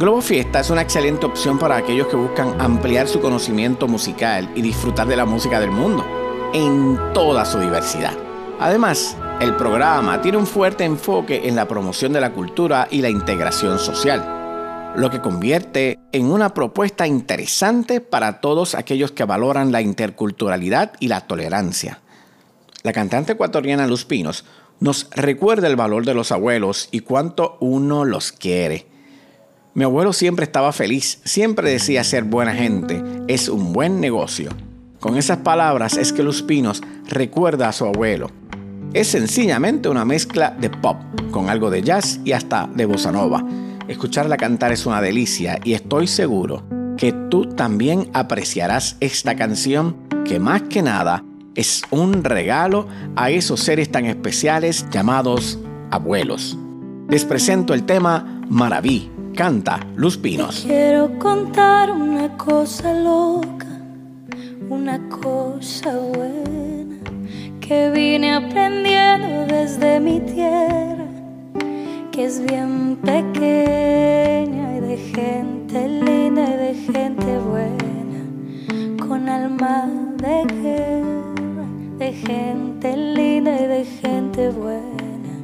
Globo 0.01 0.19
Fiesta 0.19 0.61
es 0.61 0.71
una 0.71 0.81
excelente 0.81 1.27
opción 1.27 1.59
para 1.59 1.77
aquellos 1.77 2.07
que 2.07 2.15
buscan 2.15 2.59
ampliar 2.59 3.07
su 3.07 3.21
conocimiento 3.21 3.87
musical 3.87 4.49
y 4.55 4.63
disfrutar 4.63 5.07
de 5.07 5.15
la 5.15 5.25
música 5.25 5.59
del 5.59 5.69
mundo, 5.69 6.03
en 6.55 6.97
toda 7.13 7.45
su 7.45 7.59
diversidad. 7.59 8.17
Además, 8.59 9.15
el 9.39 9.55
programa 9.55 10.19
tiene 10.19 10.39
un 10.39 10.47
fuerte 10.47 10.85
enfoque 10.85 11.47
en 11.47 11.55
la 11.55 11.67
promoción 11.67 12.13
de 12.13 12.19
la 12.19 12.33
cultura 12.33 12.87
y 12.89 13.03
la 13.03 13.11
integración 13.11 13.77
social, 13.77 14.93
lo 14.95 15.11
que 15.11 15.21
convierte 15.21 15.99
en 16.11 16.31
una 16.31 16.55
propuesta 16.55 17.05
interesante 17.05 18.01
para 18.01 18.41
todos 18.41 18.73
aquellos 18.73 19.11
que 19.11 19.25
valoran 19.25 19.71
la 19.71 19.81
interculturalidad 19.81 20.93
y 20.99 21.09
la 21.09 21.27
tolerancia. 21.27 21.99
La 22.81 22.91
cantante 22.91 23.33
ecuatoriana 23.33 23.85
Luz 23.85 24.05
Pinos 24.05 24.45
nos 24.79 25.11
recuerda 25.11 25.67
el 25.67 25.75
valor 25.75 26.05
de 26.05 26.15
los 26.15 26.31
abuelos 26.31 26.89
y 26.89 27.01
cuánto 27.01 27.57
uno 27.59 28.03
los 28.03 28.31
quiere. 28.31 28.89
Mi 29.73 29.85
abuelo 29.85 30.11
siempre 30.11 30.43
estaba 30.43 30.73
feliz, 30.73 31.21
siempre 31.23 31.71
decía 31.71 32.03
ser 32.03 32.25
buena 32.25 32.53
gente, 32.53 33.01
es 33.29 33.47
un 33.47 33.71
buen 33.71 34.01
negocio. 34.01 34.49
Con 34.99 35.15
esas 35.15 35.37
palabras 35.37 35.95
es 35.95 36.11
que 36.11 36.23
Luz 36.23 36.43
Pinos 36.43 36.81
recuerda 37.07 37.69
a 37.69 37.71
su 37.71 37.85
abuelo. 37.85 38.29
Es 38.93 39.07
sencillamente 39.07 39.87
una 39.87 40.03
mezcla 40.03 40.51
de 40.51 40.69
pop, 40.69 40.97
con 41.31 41.49
algo 41.49 41.69
de 41.69 41.83
jazz 41.83 42.19
y 42.25 42.33
hasta 42.33 42.67
de 42.67 42.85
bossa 42.85 43.13
nova. 43.13 43.45
Escucharla 43.87 44.35
cantar 44.35 44.73
es 44.73 44.85
una 44.85 45.01
delicia 45.01 45.57
y 45.63 45.71
estoy 45.71 46.07
seguro 46.07 46.63
que 46.97 47.13
tú 47.29 47.45
también 47.45 48.09
apreciarás 48.13 48.97
esta 48.99 49.37
canción 49.37 49.95
que 50.25 50.37
más 50.37 50.63
que 50.63 50.81
nada 50.81 51.23
es 51.55 51.81
un 51.91 52.25
regalo 52.25 52.87
a 53.15 53.31
esos 53.31 53.61
seres 53.61 53.89
tan 53.89 54.05
especiales 54.05 54.85
llamados 54.91 55.59
abuelos. 55.91 56.57
Les 57.07 57.23
presento 57.23 57.73
el 57.73 57.85
tema 57.85 58.41
Maraví 58.49 59.09
Canta 59.35 59.79
Luz 59.95 60.17
Pinos. 60.17 60.63
quiero 60.65 61.17
contar 61.19 61.91
una 61.91 62.37
cosa 62.37 62.93
loca, 62.93 63.67
una 64.69 64.99
cosa 65.09 65.97
buena 65.97 66.97
que 67.59 67.89
vine 67.89 68.33
aprendiendo 68.33 69.45
desde 69.47 69.99
mi 69.99 70.19
tierra, 70.19 71.07
que 72.11 72.25
es 72.25 72.43
bien 72.45 72.97
pequeña 72.97 74.77
y 74.77 74.79
de 74.81 74.97
gente 74.97 75.87
linda 75.87 76.43
y 76.43 76.57
de 76.57 76.73
gente 76.75 77.39
buena, 77.39 79.07
con 79.07 79.29
alma 79.29 79.87
de 80.17 80.45
guerra 80.61 81.21
de 82.01 82.13
gente 82.13 82.97
linda 82.97 83.61
y 83.61 83.67
de 83.67 83.85
gente 83.85 84.49
buena, 84.49 85.35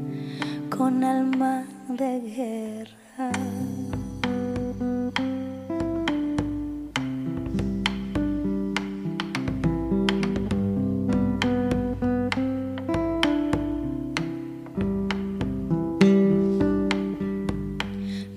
con 0.75 1.03
alma 1.03 1.65
de 1.87 2.19
guerra. 2.35 3.56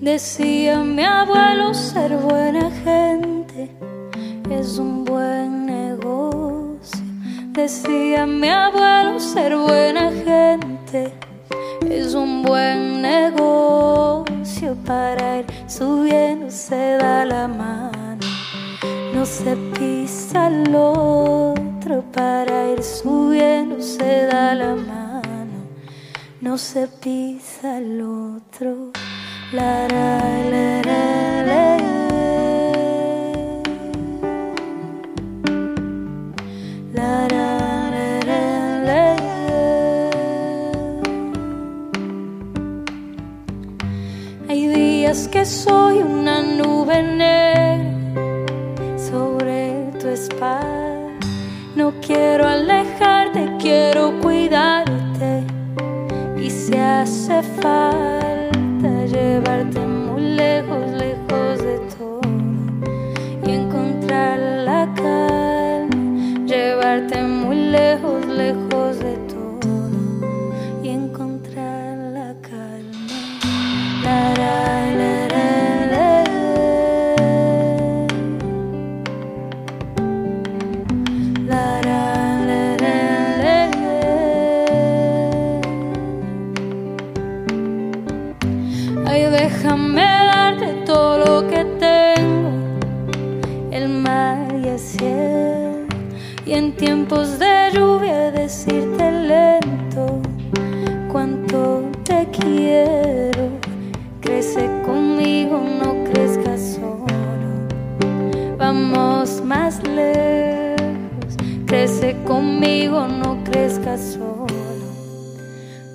Decía 0.01 0.79
mi 0.79 1.03
abuelo 1.03 1.75
ser 1.75 2.17
buena 2.17 2.71
gente 2.83 3.69
es 4.49 4.79
un 4.79 5.05
buen 5.05 5.67
negocio. 5.67 7.05
Decía 7.51 8.25
mi 8.25 8.49
abuelo 8.49 9.19
ser 9.19 9.55
buena 9.55 10.11
gente 10.11 11.13
es 11.87 12.15
un 12.15 12.41
buen 12.41 13.03
negocio 13.03 14.75
para 14.87 15.37
ir 15.37 15.45
subiendo 15.67 16.49
se 16.49 16.97
da 16.97 17.23
la 17.23 17.47
mano. 17.47 18.25
No 19.13 19.23
se 19.23 19.55
pisa 19.77 20.47
al 20.47 20.75
otro 20.75 22.03
para 22.11 22.71
ir 22.71 22.81
subiendo 22.81 23.79
se 23.79 24.25
da 24.25 24.55
la 24.55 24.73
mano. 24.73 25.59
No 26.41 26.57
se 26.57 26.87
pisa 26.87 27.77
al 27.77 28.01
otro. 28.01 28.91
Hay 29.53 29.59
días 44.67 45.27
que 45.27 45.43
soy 45.43 45.97
una 45.97 46.41
nube 46.41 47.03
negra 47.03 47.91
sobre 48.97 49.91
tu 49.99 50.07
espalda. 50.07 51.09
No 51.75 51.91
quiero 51.99 52.47
alejarte, 52.47 53.51
quiero 53.59 54.17
cuidarte. 54.21 55.43
Y 56.41 56.49
si 56.49 56.77
hace 56.77 57.43
falta 57.43 58.20
llevarte 59.31 59.90
tiempos 97.11 97.39
de 97.39 97.71
lluvia 97.73 98.31
decirte 98.31 99.11
lento 99.11 100.21
cuánto 101.11 101.83
te 102.05 102.25
quiero. 102.31 103.59
Crece 104.21 104.69
conmigo, 104.85 105.61
no 105.61 106.05
crezcas 106.05 106.75
solo. 106.75 107.67
Vamos 108.57 109.41
más 109.43 109.83
lejos. 109.83 111.35
Crece 111.65 112.15
conmigo, 112.25 113.07
no 113.07 113.43
crezcas 113.43 114.13
solo. 114.13 114.47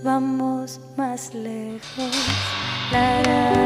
Vamos 0.04 0.80
más 0.96 1.32
lejos. 1.34 2.10
La, 2.92 3.65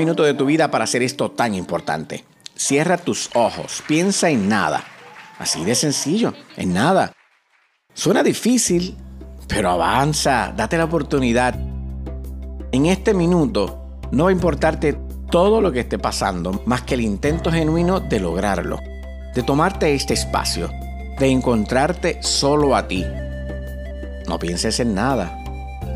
De 0.00 0.32
tu 0.32 0.46
vida 0.46 0.70
para 0.70 0.84
hacer 0.84 1.02
esto 1.02 1.30
tan 1.30 1.54
importante. 1.54 2.24
Cierra 2.56 2.96
tus 2.96 3.28
ojos, 3.34 3.82
piensa 3.86 4.30
en 4.30 4.48
nada. 4.48 4.82
Así 5.38 5.62
de 5.62 5.74
sencillo, 5.74 6.32
en 6.56 6.72
nada. 6.72 7.12
Suena 7.92 8.22
difícil, 8.22 8.96
pero 9.46 9.68
avanza, 9.70 10.54
date 10.56 10.78
la 10.78 10.84
oportunidad. 10.84 11.54
En 12.72 12.86
este 12.86 13.12
minuto 13.12 13.98
no 14.10 14.24
va 14.24 14.30
a 14.30 14.32
importarte 14.32 14.98
todo 15.30 15.60
lo 15.60 15.70
que 15.70 15.80
esté 15.80 15.98
pasando, 15.98 16.62
más 16.64 16.80
que 16.82 16.94
el 16.94 17.02
intento 17.02 17.52
genuino 17.52 18.00
de 18.00 18.20
lograrlo, 18.20 18.78
de 19.34 19.42
tomarte 19.42 19.94
este 19.94 20.14
espacio, 20.14 20.70
de 21.18 21.28
encontrarte 21.28 22.22
solo 22.22 22.74
a 22.74 22.88
ti. 22.88 23.04
No 24.26 24.38
pienses 24.38 24.80
en 24.80 24.94
nada. 24.94 25.39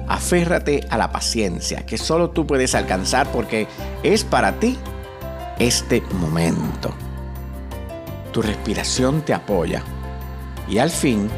Aférrate 0.09 0.87
a 0.91 0.99
la 0.99 1.11
paciencia 1.13 1.87
que 1.87 1.99
solo 1.99 2.31
tú 2.31 2.47
puedes 2.47 2.75
alcanzar 2.75 3.31
porque 3.33 3.67
es 4.03 4.25
para 4.25 4.59
ti 4.61 4.79
este 5.59 6.03
momento. 6.13 6.93
Tu 8.33 8.43
respiración 8.43 9.23
te 9.23 9.33
apoya 9.33 9.83
y 10.69 10.79
al 10.79 10.91
fin 10.91 11.29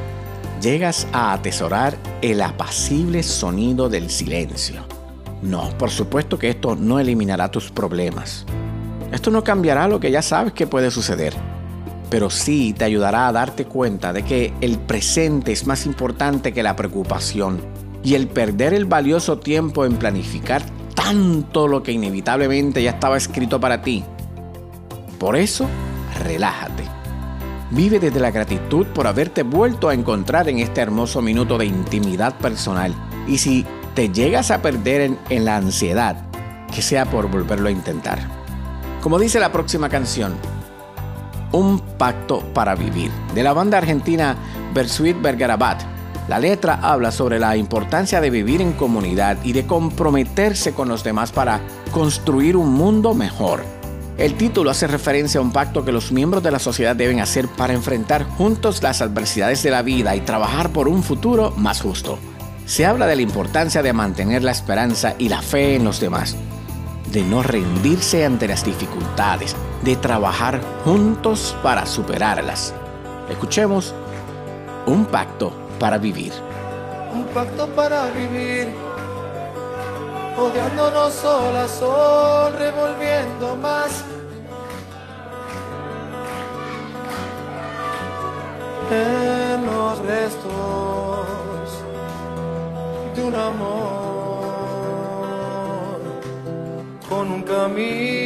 llegas 0.60 1.06
a 1.12 1.32
atesorar 1.32 1.96
el 2.22 2.40
apacible 2.40 3.22
sonido 3.22 3.88
del 3.88 4.10
silencio. 4.10 4.84
No, 5.42 5.68
por 5.78 5.90
supuesto 5.90 6.38
que 6.38 6.48
esto 6.48 6.74
no 6.76 6.98
eliminará 6.98 7.50
tus 7.50 7.70
problemas. 7.70 8.46
Esto 9.12 9.30
no 9.30 9.44
cambiará 9.44 9.86
lo 9.86 10.00
que 10.00 10.10
ya 10.10 10.22
sabes 10.22 10.52
que 10.52 10.66
puede 10.66 10.90
suceder, 10.90 11.34
pero 12.10 12.30
sí 12.30 12.74
te 12.76 12.84
ayudará 12.84 13.28
a 13.28 13.32
darte 13.32 13.66
cuenta 13.66 14.12
de 14.12 14.24
que 14.24 14.52
el 14.60 14.78
presente 14.78 15.52
es 15.52 15.66
más 15.66 15.86
importante 15.86 16.52
que 16.52 16.62
la 16.62 16.74
preocupación 16.74 17.60
y 18.02 18.14
el 18.14 18.28
perder 18.28 18.74
el 18.74 18.84
valioso 18.84 19.38
tiempo 19.38 19.84
en 19.84 19.96
planificar 19.96 20.62
tanto 20.94 21.68
lo 21.68 21.82
que 21.82 21.92
inevitablemente 21.92 22.82
ya 22.82 22.90
estaba 22.90 23.16
escrito 23.16 23.60
para 23.60 23.82
ti. 23.82 24.02
Por 25.18 25.36
eso, 25.36 25.66
relájate. 26.24 26.84
Vive 27.70 27.98
desde 27.98 28.20
la 28.20 28.30
gratitud 28.30 28.86
por 28.86 29.06
haberte 29.06 29.42
vuelto 29.42 29.88
a 29.88 29.94
encontrar 29.94 30.48
en 30.48 30.58
este 30.58 30.80
hermoso 30.80 31.20
minuto 31.20 31.58
de 31.58 31.66
intimidad 31.66 32.36
personal. 32.38 32.94
Y 33.26 33.38
si 33.38 33.66
te 33.94 34.08
llegas 34.08 34.50
a 34.50 34.62
perder 34.62 35.16
en, 35.30 35.44
la 35.44 35.56
ansiedad, 35.56 36.16
que 36.74 36.82
sea 36.82 37.06
por 37.06 37.30
volverlo 37.30 37.68
a 37.68 37.72
intentar. 37.72 38.18
Como 39.00 39.18
dice 39.18 39.40
la 39.40 39.52
próxima 39.52 39.88
canción, 39.88 40.34
Un 41.52 41.78
pacto 41.78 42.40
para 42.52 42.74
vivir, 42.74 43.10
de 43.34 43.42
la 43.42 43.52
banda 43.52 43.78
argentina 43.78 44.36
Bersuit 44.74 45.20
Bergarabat. 45.22 45.95
La 46.28 46.40
letra 46.40 46.80
habla 46.82 47.12
sobre 47.12 47.38
la 47.38 47.56
importancia 47.56 48.20
de 48.20 48.30
vivir 48.30 48.60
en 48.60 48.72
comunidad 48.72 49.38
y 49.44 49.52
de 49.52 49.64
comprometerse 49.64 50.74
con 50.74 50.88
los 50.88 51.04
demás 51.04 51.30
para 51.30 51.60
construir 51.92 52.56
un 52.56 52.72
mundo 52.72 53.14
mejor. 53.14 53.62
El 54.18 54.34
título 54.34 54.70
hace 54.70 54.88
referencia 54.88 55.38
a 55.38 55.42
un 55.42 55.52
pacto 55.52 55.84
que 55.84 55.92
los 55.92 56.10
miembros 56.10 56.42
de 56.42 56.50
la 56.50 56.58
sociedad 56.58 56.96
deben 56.96 57.20
hacer 57.20 57.46
para 57.48 57.74
enfrentar 57.74 58.24
juntos 58.24 58.82
las 58.82 59.02
adversidades 59.02 59.62
de 59.62 59.70
la 59.70 59.82
vida 59.82 60.16
y 60.16 60.20
trabajar 60.20 60.70
por 60.70 60.88
un 60.88 61.04
futuro 61.04 61.52
más 61.56 61.80
justo. 61.80 62.18
Se 62.64 62.86
habla 62.86 63.06
de 63.06 63.14
la 63.14 63.22
importancia 63.22 63.82
de 63.82 63.92
mantener 63.92 64.42
la 64.42 64.50
esperanza 64.50 65.14
y 65.18 65.28
la 65.28 65.42
fe 65.42 65.76
en 65.76 65.84
los 65.84 66.00
demás, 66.00 66.34
de 67.12 67.22
no 67.22 67.44
rendirse 67.44 68.24
ante 68.24 68.48
las 68.48 68.64
dificultades, 68.64 69.54
de 69.84 69.94
trabajar 69.94 70.60
juntos 70.84 71.54
para 71.62 71.86
superarlas. 71.86 72.74
Escuchemos 73.30 73.94
un 74.86 75.04
pacto 75.04 75.65
para 75.78 75.98
vivir. 75.98 76.32
Un 77.12 77.24
pacto 77.26 77.66
para 77.68 78.06
vivir 78.06 78.68
odiándonos 80.38 81.14
sol 81.14 81.56
a 81.56 81.68
sol, 81.68 82.52
revolviendo 82.58 83.56
más. 83.56 84.04
En 88.90 89.66
los 89.66 89.98
restos 89.98 90.46
de 93.16 93.24
un 93.24 93.34
amor 93.34 94.46
con 97.08 97.32
un 97.32 97.42
camino 97.42 98.25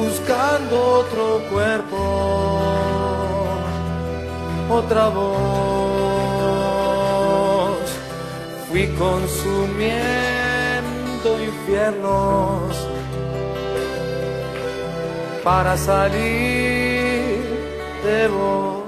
Buscando 0.00 0.74
otro 1.00 1.24
cuerpo 1.50 2.80
otra 4.70 5.08
voz. 5.08 5.30
Fui 8.68 8.86
consumiendo 8.96 9.90
infiernos 11.42 12.76
para 15.42 15.76
salir 15.76 17.42
de 18.04 18.28
vos. 18.28 18.84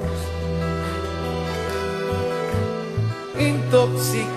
Intoxicado, 3.39 4.33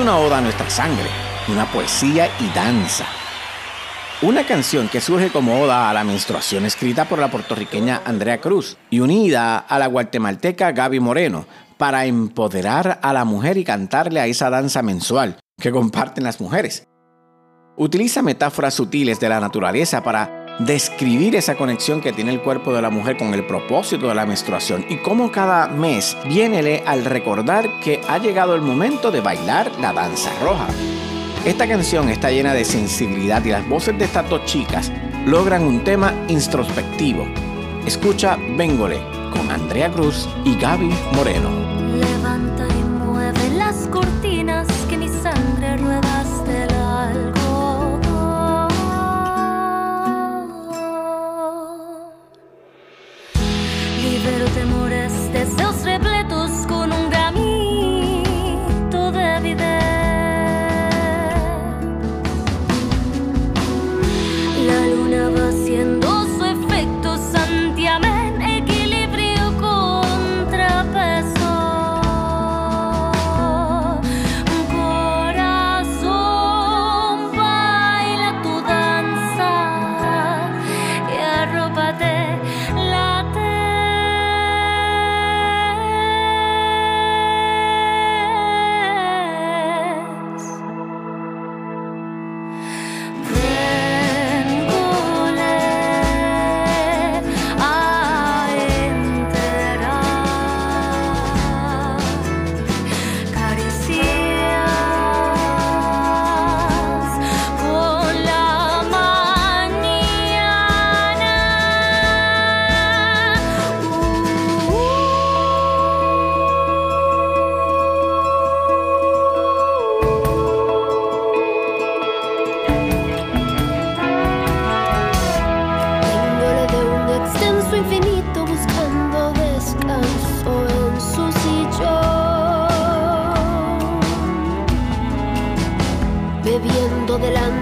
una 0.00 0.16
oda 0.16 0.38
a 0.38 0.40
nuestra 0.40 0.70
sangre, 0.70 1.10
una 1.48 1.70
poesía 1.70 2.26
y 2.40 2.48
danza. 2.54 3.04
Una 4.22 4.46
canción 4.46 4.88
que 4.88 5.00
surge 5.00 5.30
como 5.30 5.60
oda 5.60 5.90
a 5.90 5.92
la 5.94 6.04
menstruación 6.04 6.64
escrita 6.64 7.04
por 7.04 7.18
la 7.18 7.30
puertorriqueña 7.30 8.00
Andrea 8.06 8.40
Cruz 8.40 8.78
y 8.88 9.00
unida 9.00 9.58
a 9.58 9.78
la 9.78 9.88
guatemalteca 9.88 10.72
Gaby 10.72 11.00
Moreno 11.00 11.44
para 11.76 12.06
empoderar 12.06 12.98
a 13.02 13.12
la 13.12 13.26
mujer 13.26 13.58
y 13.58 13.64
cantarle 13.64 14.20
a 14.20 14.26
esa 14.26 14.48
danza 14.48 14.82
mensual 14.82 15.38
que 15.60 15.70
comparten 15.70 16.24
las 16.24 16.40
mujeres. 16.40 16.84
Utiliza 17.76 18.22
metáforas 18.22 18.72
sutiles 18.72 19.20
de 19.20 19.28
la 19.28 19.40
naturaleza 19.40 20.02
para 20.02 20.39
describir 20.60 21.36
esa 21.36 21.56
conexión 21.56 22.00
que 22.00 22.12
tiene 22.12 22.32
el 22.32 22.40
cuerpo 22.40 22.72
de 22.72 22.82
la 22.82 22.90
mujer 22.90 23.16
con 23.16 23.32
el 23.32 23.44
propósito 23.44 24.08
de 24.08 24.14
la 24.14 24.26
menstruación 24.26 24.84
y 24.88 24.98
cómo 24.98 25.32
cada 25.32 25.68
mes 25.68 26.16
viene 26.28 26.82
al 26.84 27.04
recordar 27.04 27.80
que 27.80 28.00
ha 28.08 28.18
llegado 28.18 28.54
el 28.54 28.60
momento 28.60 29.10
de 29.10 29.20
bailar 29.20 29.72
la 29.80 29.92
danza 29.92 30.30
roja. 30.42 30.68
Esta 31.44 31.66
canción 31.66 32.10
está 32.10 32.30
llena 32.30 32.52
de 32.52 32.66
sensibilidad 32.66 33.42
y 33.44 33.50
las 33.50 33.66
voces 33.66 33.98
de 33.98 34.04
estas 34.04 34.28
dos 34.28 34.44
chicas 34.44 34.92
logran 35.24 35.62
un 35.64 35.82
tema 35.82 36.12
introspectivo. 36.28 37.26
Escucha 37.86 38.36
Véngole 38.56 39.00
con 39.30 39.50
Andrea 39.50 39.90
Cruz 39.90 40.28
y 40.44 40.56
Gaby 40.56 40.90
Moreno. 41.14 41.48
Levanta 41.96 42.66
y 42.68 42.84
mueve 42.84 43.48
las 43.56 43.86
cortinas 43.86 44.66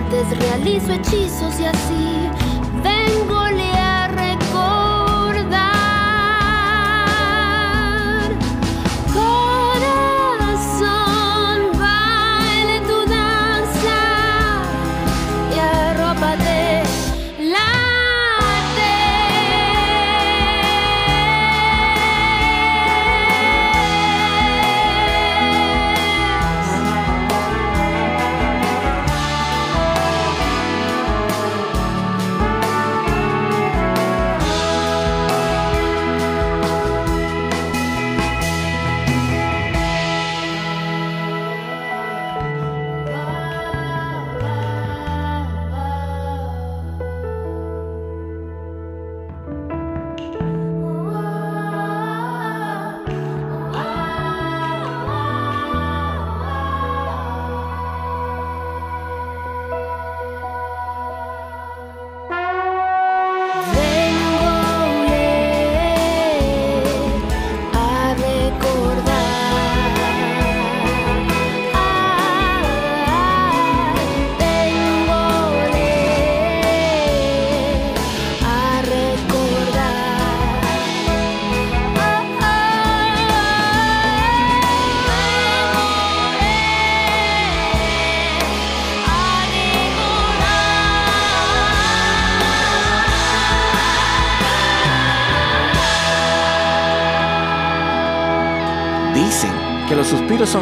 delante 0.09 0.35
realizo 0.37 0.93
hechizos 0.93 1.61
y 1.61 1.65
así 1.65 2.28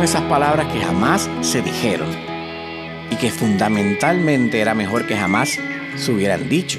esas 0.03 0.23
palabras 0.23 0.73
que 0.73 0.81
jamás 0.81 1.29
se 1.41 1.63
dijeron 1.63 2.09
y 3.11 3.17
que 3.17 3.31
fundamentalmente 3.31 4.61
era 4.61 4.75
mejor 4.75 5.07
que 5.07 5.17
jamás 5.17 5.59
se 5.97 6.13
hubieran 6.13 6.49
dicho. 6.49 6.79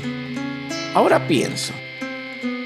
Ahora 0.94 1.28
pienso, 1.28 1.74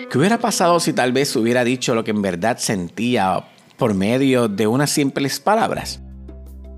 ¿qué 0.10 0.18
hubiera 0.18 0.38
pasado 0.40 0.80
si 0.80 0.94
tal 0.94 1.12
vez 1.12 1.36
hubiera 1.36 1.64
dicho 1.64 1.96
lo 1.96 2.04
que 2.04 2.12
en 2.12 2.22
verdad 2.22 2.58
sentía 2.58 3.44
por 3.78 3.94
medio 3.94 4.48
de 4.48 4.68
unas 4.68 4.90
simples 4.90 5.40
palabras? 5.40 6.02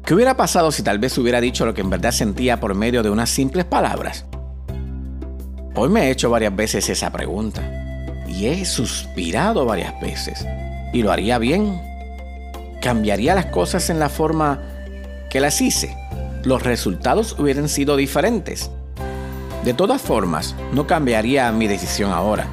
¿Qué 0.05 0.13
hubiera 0.13 0.36
pasado 0.36 0.71
si 0.71 0.84
tal 0.84 0.99
vez 0.99 1.17
hubiera 1.17 1.39
dicho 1.39 1.65
lo 1.65 1.74
que 1.74 1.82
en 1.82 1.89
verdad 1.89 2.11
sentía 2.11 2.59
por 2.59 2.76
medio 2.76 3.03
de 3.03 3.09
unas 3.09 3.30
simples 3.30 3.65
palabras? 3.65 4.26
Hoy 5.76 5.89
me 5.89 6.07
he 6.07 6.11
hecho 6.11 6.30
varias 6.30 6.55
veces 6.55 6.89
esa 6.89 7.11
pregunta 7.11 7.61
y 8.28 8.47
he 8.47 8.65
suspirado 8.65 9.65
varias 9.65 9.99
veces 10.01 10.45
y 10.91 11.01
lo 11.01 11.11
haría 11.11 11.38
bien. 11.38 11.92
Cambiaría 12.84 13.34
las 13.34 13.45
cosas 13.45 13.89
en 13.89 13.97
la 13.97 14.09
forma 14.09 14.59
que 15.29 15.39
las 15.39 15.61
hice. 15.61 15.95
Los 16.43 16.63
resultados 16.63 17.39
hubieran 17.39 17.69
sido 17.69 17.95
diferentes. 17.95 18.69
De 19.63 19.73
todas 19.73 20.01
formas, 20.01 20.53
no 20.73 20.86
cambiaría 20.86 21.49
mi 21.53 21.67
decisión 21.67 22.11
ahora. 22.11 22.45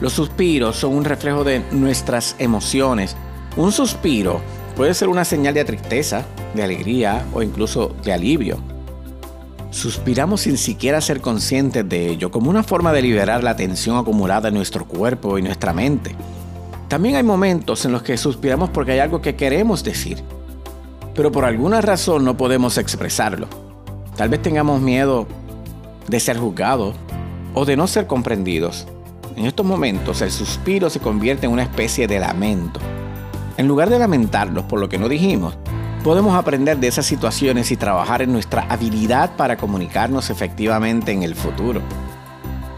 Los 0.00 0.14
suspiros 0.14 0.76
son 0.76 0.94
un 0.94 1.04
reflejo 1.04 1.44
de 1.44 1.62
nuestras 1.70 2.34
emociones. 2.38 3.14
Un 3.58 3.72
suspiro 3.72 4.40
puede 4.74 4.94
ser 4.94 5.08
una 5.08 5.26
señal 5.26 5.52
de 5.52 5.66
tristeza, 5.66 6.24
de 6.54 6.62
alegría 6.62 7.26
o 7.34 7.42
incluso 7.42 7.94
de 8.02 8.14
alivio. 8.14 8.58
Suspiramos 9.70 10.40
sin 10.40 10.56
siquiera 10.56 11.02
ser 11.02 11.20
conscientes 11.20 11.86
de 11.86 12.08
ello, 12.08 12.30
como 12.30 12.48
una 12.48 12.62
forma 12.62 12.90
de 12.94 13.02
liberar 13.02 13.44
la 13.44 13.54
tensión 13.54 13.98
acumulada 13.98 14.48
en 14.48 14.54
nuestro 14.54 14.86
cuerpo 14.86 15.36
y 15.36 15.42
nuestra 15.42 15.74
mente. 15.74 16.16
También 16.92 17.16
hay 17.16 17.22
momentos 17.22 17.86
en 17.86 17.92
los 17.92 18.02
que 18.02 18.18
suspiramos 18.18 18.68
porque 18.68 18.92
hay 18.92 18.98
algo 18.98 19.22
que 19.22 19.34
queremos 19.34 19.82
decir. 19.82 20.22
pero 21.14 21.32
por 21.32 21.46
alguna 21.46 21.80
razón 21.80 22.22
no 22.22 22.36
podemos 22.36 22.76
expresarlo. 22.76 23.48
Tal 24.14 24.28
vez 24.28 24.42
tengamos 24.42 24.82
miedo 24.82 25.26
de 26.06 26.20
ser 26.20 26.36
juzgados 26.36 26.94
o 27.54 27.64
de 27.64 27.78
no 27.78 27.86
ser 27.86 28.06
comprendidos. 28.06 28.86
En 29.36 29.46
estos 29.46 29.64
momentos 29.64 30.20
el 30.20 30.30
suspiro 30.30 30.90
se 30.90 31.00
convierte 31.00 31.46
en 31.46 31.52
una 31.52 31.62
especie 31.62 32.06
de 32.06 32.20
lamento. 32.20 32.78
En 33.56 33.68
lugar 33.68 33.88
de 33.88 33.98
lamentarnos 33.98 34.64
por 34.64 34.78
lo 34.78 34.90
que 34.90 34.98
no 34.98 35.08
dijimos, 35.08 35.56
podemos 36.04 36.34
aprender 36.34 36.76
de 36.76 36.88
esas 36.88 37.06
situaciones 37.06 37.70
y 37.70 37.78
trabajar 37.78 38.20
en 38.20 38.34
nuestra 38.34 38.66
habilidad 38.68 39.34
para 39.36 39.56
comunicarnos 39.56 40.28
efectivamente 40.28 41.10
en 41.10 41.22
el 41.22 41.36
futuro. 41.36 41.80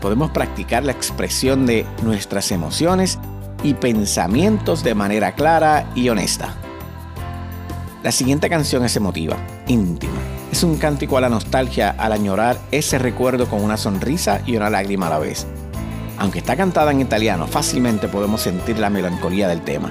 Podemos 0.01 0.31
practicar 0.31 0.85
la 0.85 0.93
expresión 0.93 1.67
de 1.67 1.85
nuestras 2.05 2.53
emociones 2.53 3.19
y 3.65 3.75
pensamientos 3.75 4.85
de 4.85 4.95
manera 4.95 5.33
clara 5.33 5.91
y 5.97 6.09
honesta. 6.11 6.55
La 8.05 8.13
siguiente 8.13 8.49
canción 8.51 8.85
es 8.85 8.95
emotiva, 8.95 9.37
íntima. 9.67 10.13
Es 10.53 10.63
un 10.63 10.77
cántico 10.77 11.17
a 11.17 11.23
la 11.23 11.31
nostalgia 11.31 11.97
al 11.99 12.13
añorar 12.13 12.59
ese 12.71 12.99
recuerdo 12.99 13.49
con 13.49 13.65
una 13.65 13.79
sonrisa 13.79 14.43
y 14.47 14.57
una 14.57 14.71
lágrima 14.71 15.07
a 15.09 15.11
la 15.11 15.19
vez. 15.19 15.47
Aunque 16.19 16.39
está 16.39 16.57
cantada 16.57 16.93
en 16.93 17.01
italiano, 17.01 17.49
fácilmente 17.49 18.07
podemos 18.07 18.43
sentir 18.43 18.79
la 18.79 18.91
melancolía 18.91 19.49
del 19.49 19.63
tema. 19.63 19.91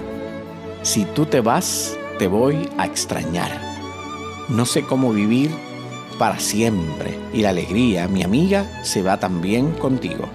Si 0.83 1.05
tú 1.05 1.25
te 1.25 1.41
vas, 1.41 1.97
te 2.19 2.27
voy 2.27 2.69
a 2.77 2.85
extrañar. 2.85 3.59
No 4.49 4.65
sé 4.65 4.83
cómo 4.83 5.11
vivir 5.11 5.51
para 6.19 6.39
siempre 6.39 7.17
y 7.33 7.41
la 7.41 7.49
alegría, 7.49 8.07
mi 8.07 8.23
amiga, 8.23 8.83
se 8.83 9.01
va 9.01 9.19
también 9.19 9.71
contigo. 9.71 10.29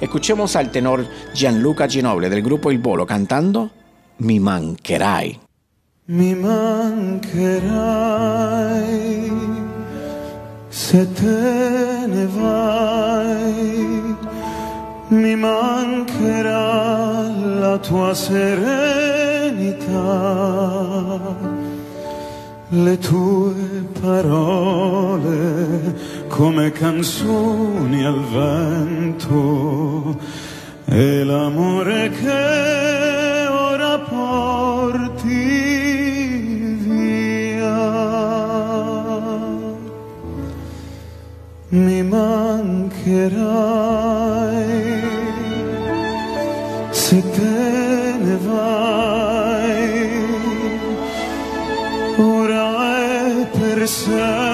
Escuchemos 0.00 0.56
al 0.56 0.70
tenor 0.70 1.06
Gianluca 1.32 1.86
Ginoble 1.86 2.28
del 2.28 2.42
grupo 2.42 2.70
Il 2.70 2.78
Bolo 2.78 3.04
cantando 3.04 3.70
Mi 4.18 4.38
mancherai. 4.38 5.40
Mi 6.06 6.34
mancherai 6.34 7.68
se 10.88 11.04
te 11.12 12.06
ne 12.06 12.26
vai, 12.26 14.16
mi 15.08 15.34
mancherà 15.36 17.28
la 17.60 17.78
tua 17.78 18.14
serenità, 18.14 18.40
le 22.68 22.98
tue 22.98 23.52
parole 24.00 25.94
come 26.38 26.70
canzoni 26.70 28.04
al 28.04 28.22
vento 28.30 30.16
e 30.84 31.24
l'amore 31.24 32.10
che 32.10 33.46
ora 33.48 33.98
porti 33.98 35.18
mi 41.70 42.02
mancherai 42.04 42.86
se 46.90 47.30
te 47.30 48.14
ne 48.20 48.38
vai. 48.46 48.86
Ora 52.16 52.96
è 52.96 53.46
per 53.58 53.88
sempre, 53.88 54.47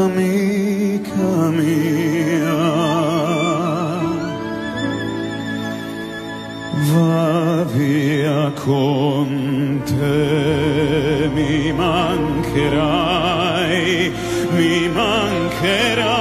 amica 0.04 1.30
mia. 1.58 2.66
va 6.92 7.64
via 7.74 8.42
con 8.64 9.30
te, 9.84 11.30
mi 11.36 11.72
mancherai, 11.82 13.32
mi 14.56 14.76
mancherai, 15.00 16.17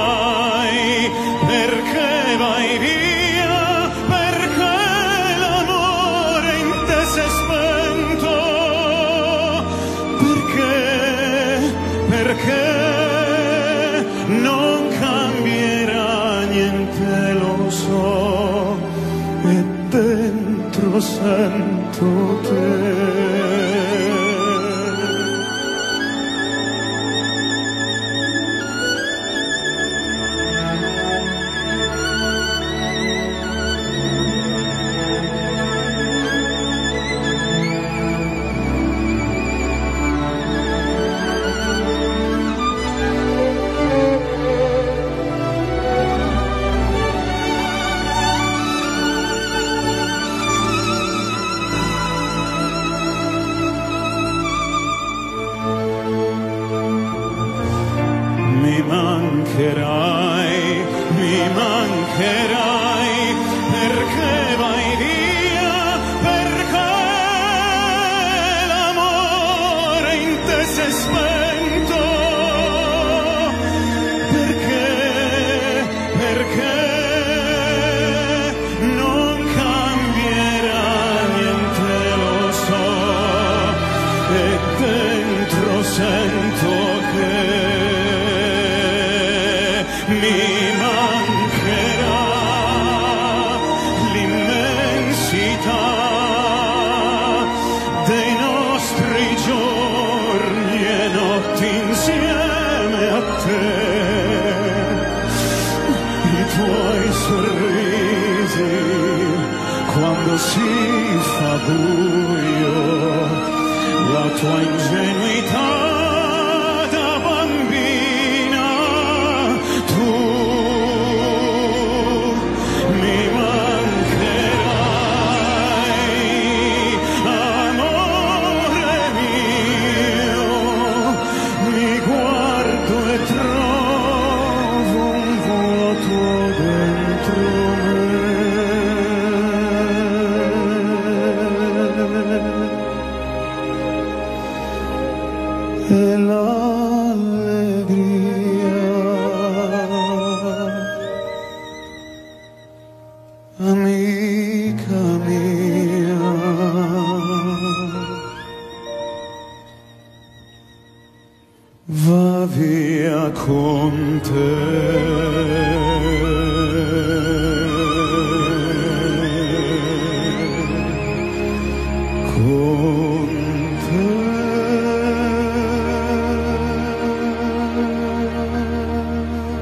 sento 21.17 22.39
te. 22.43 23.06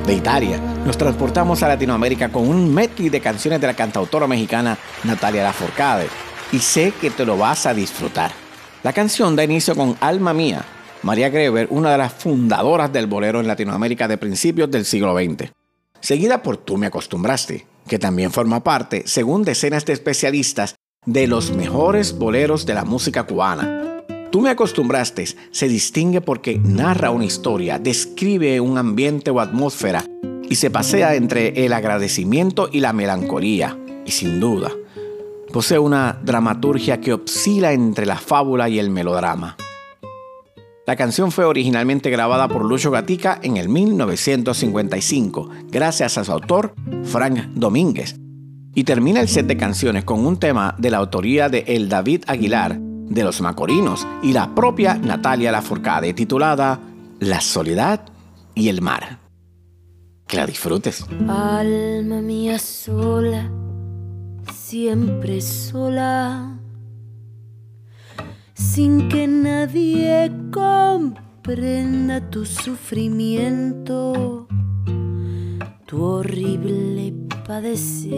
De 0.05 0.13
Italia, 0.13 0.59
nos 0.85 0.97
transportamos 0.97 1.63
a 1.63 1.67
Latinoamérica 1.67 2.29
con 2.29 2.47
un 2.47 2.73
medley 2.73 3.09
de 3.09 3.19
canciones 3.19 3.59
de 3.59 3.67
la 3.67 3.73
cantautora 3.73 4.27
mexicana 4.27 4.77
Natalia 5.03 5.43
Lafourcade. 5.43 6.07
Y 6.51 6.59
sé 6.59 6.93
que 7.01 7.09
te 7.09 7.25
lo 7.25 7.37
vas 7.37 7.65
a 7.65 7.73
disfrutar. 7.73 8.31
La 8.83 8.93
canción 8.93 9.35
da 9.35 9.43
inicio 9.43 9.75
con 9.75 9.97
Alma 9.99 10.33
Mía, 10.33 10.63
María 11.05 11.29
Greber, 11.29 11.67
una 11.69 11.91
de 11.91 11.99
las 11.99 12.13
fundadoras 12.13 12.91
del 12.91 13.05
bolero 13.05 13.39
en 13.39 13.45
Latinoamérica 13.45 14.07
de 14.07 14.17
principios 14.17 14.71
del 14.71 14.85
siglo 14.85 15.15
XX. 15.15 15.51
Seguida 15.99 16.41
por 16.41 16.57
Tú 16.57 16.77
me 16.77 16.87
acostumbraste, 16.87 17.67
que 17.87 17.99
también 17.99 18.31
forma 18.31 18.63
parte, 18.63 19.03
según 19.05 19.43
decenas 19.43 19.85
de 19.85 19.93
especialistas, 19.93 20.73
de 21.05 21.27
los 21.27 21.51
mejores 21.51 22.17
boleros 22.17 22.65
de 22.65 22.73
la 22.73 22.85
música 22.85 23.21
cubana. 23.21 24.01
Tú 24.31 24.41
me 24.41 24.49
acostumbraste 24.49 25.27
se 25.51 25.67
distingue 25.67 26.21
porque 26.21 26.57
narra 26.57 27.11
una 27.11 27.25
historia, 27.25 27.77
describe 27.77 28.59
un 28.59 28.79
ambiente 28.79 29.29
o 29.29 29.39
atmósfera 29.39 30.03
y 30.49 30.55
se 30.55 30.71
pasea 30.71 31.13
entre 31.13 31.65
el 31.67 31.73
agradecimiento 31.73 32.67
y 32.71 32.79
la 32.79 32.93
melancolía. 32.93 33.77
Y 34.07 34.11
sin 34.11 34.39
duda, 34.39 34.71
posee 35.53 35.77
una 35.77 36.19
dramaturgia 36.23 36.99
que 36.99 37.13
oscila 37.13 37.73
entre 37.73 38.07
la 38.07 38.17
fábula 38.17 38.69
y 38.69 38.79
el 38.79 38.89
melodrama. 38.89 39.55
La 40.87 40.95
canción 40.95 41.31
fue 41.31 41.45
originalmente 41.45 42.11
grabada 42.11 42.47
por 42.47 42.63
Lucho 42.63 42.91
Gatica 42.91 43.39
en 43.41 43.57
el 43.57 43.69
1955, 43.69 45.49
gracias 45.71 46.19
a 46.19 46.23
su 46.23 46.31
autor, 46.31 46.75
Frank 47.03 47.39
Domínguez, 47.55 48.17
y 48.75 48.83
termina 48.83 49.19
el 49.19 49.27
set 49.27 49.47
de 49.47 49.57
canciones 49.57 50.03
con 50.03 50.23
un 50.27 50.37
tema 50.37 50.75
de 50.77 50.91
la 50.91 50.97
autoría 50.97 51.49
de 51.49 51.63
El 51.67 51.89
David 51.89 52.25
Aguilar, 52.27 52.77
de 52.79 53.23
los 53.23 53.41
Macorinos, 53.41 54.05
y 54.21 54.31
la 54.31 54.53
propia 54.53 54.93
Natalia 54.93 55.51
Lafourcade, 55.51 56.13
titulada 56.13 56.79
La 57.19 57.41
soledad 57.41 58.05
y 58.53 58.69
el 58.69 58.83
mar. 58.83 59.17
Que 60.27 60.37
la 60.37 60.45
disfrutes. 60.45 61.03
Alma 61.27 62.21
mía 62.21 62.59
sola, 62.59 63.49
siempre 64.53 65.41
sola 65.41 66.54
sin 68.55 69.09
que 69.09 69.27
nadie 69.27 70.31
comprenda 70.51 72.21
tu 72.29 72.45
sufrimiento, 72.45 74.47
tu 75.85 76.01
horrible 76.01 77.13
padecer. 77.45 78.13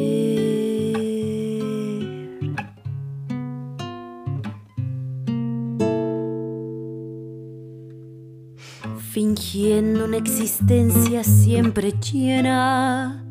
Fingiendo 9.11 10.05
una 10.05 10.17
existencia 10.17 11.23
siempre 11.23 11.91
llena 11.91 13.23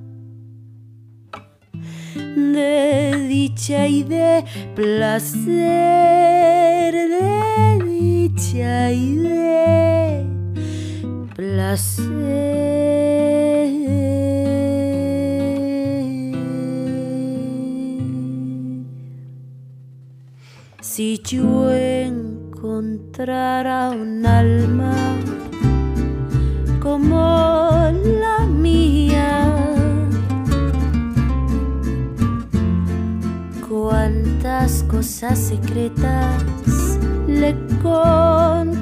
de 2.16 2.86
dicha 3.37 3.87
y 3.87 4.03
de 4.03 4.45
placer, 4.74 5.45
de 6.95 7.84
dicha 7.84 8.91
y 8.91 9.16
de 9.16 10.24
placer. 11.34 12.07
Si 20.80 21.20
yo 21.22 21.70
encontrara 21.72 23.11
un 23.91 24.24
alma 24.24 24.95
como 26.80 27.66
cosas 34.89 35.39
secretas 35.39 36.43
le 37.26 37.55
contaría. 37.82 38.76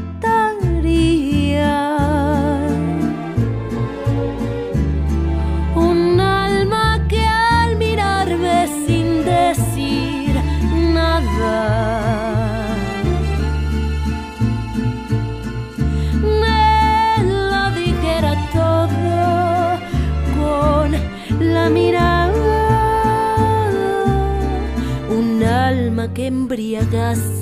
tegas 26.95 27.34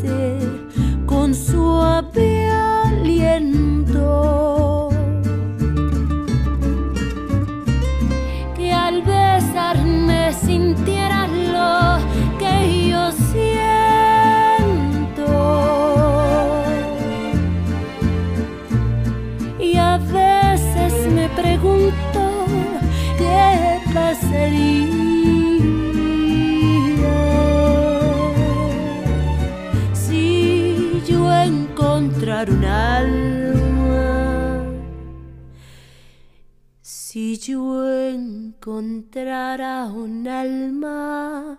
encontrara 38.62 39.86
un 39.86 40.28
alma 40.28 41.58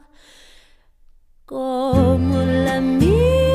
como 1.45 2.41
la 2.43 2.79
mía. 2.79 3.52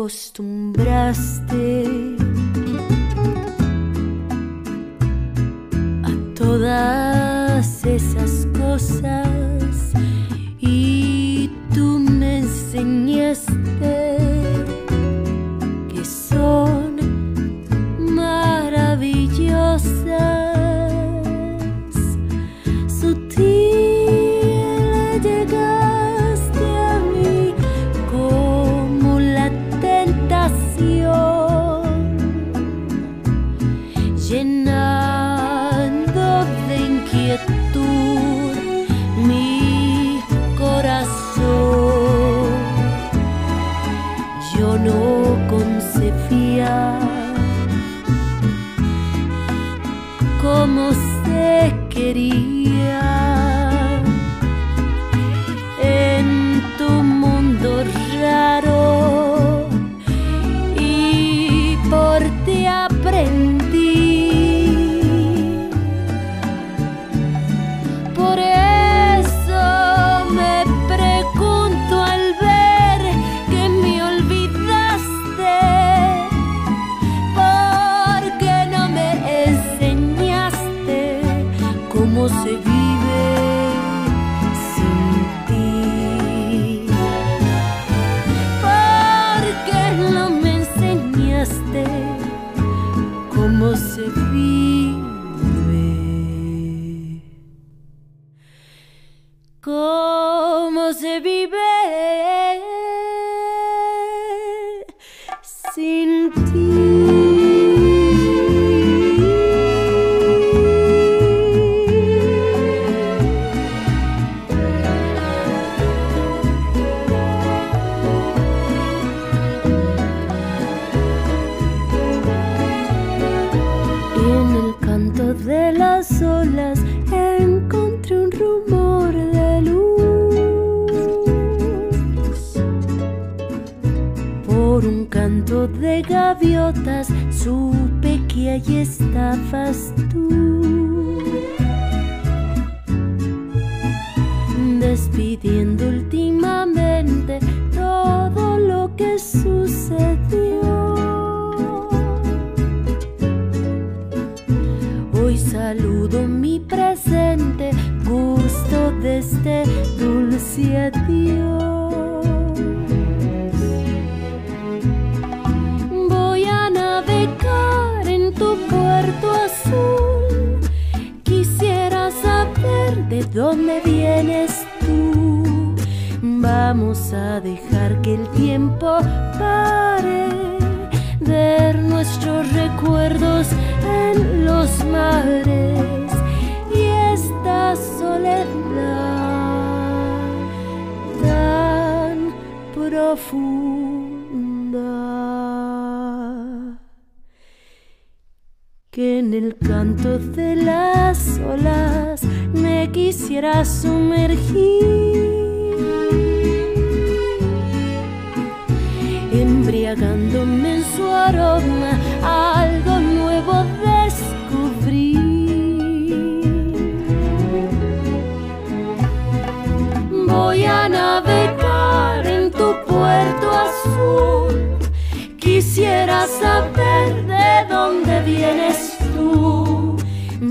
Acostumbraste 0.00 1.79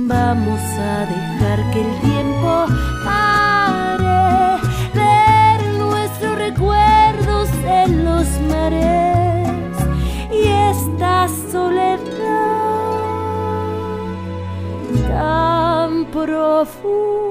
Vamos 0.09 0.59
a 0.79 1.05
dejar 1.05 1.59
que 1.71 1.81
el 1.81 2.01
tiempo 2.01 2.65
pare, 3.05 4.57
ver 4.95 5.61
nuestros 5.77 6.35
recuerdos 6.35 7.47
en 7.63 8.05
los 8.05 8.27
mares 8.49 9.77
y 10.31 10.47
esta 10.47 11.27
soledad 11.51 12.07
tan 15.09 16.05
profunda. 16.05 17.29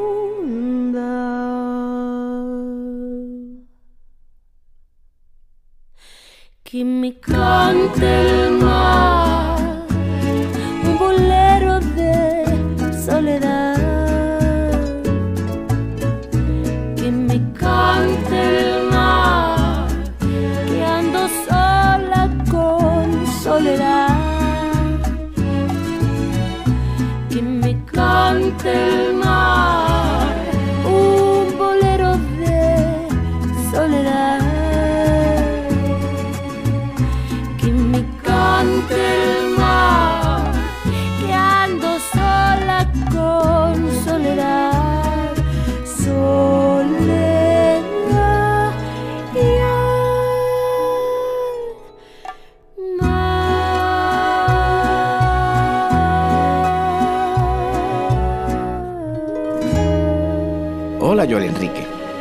Que 6.62 6.84
me 6.84 7.18
cante 7.18 8.47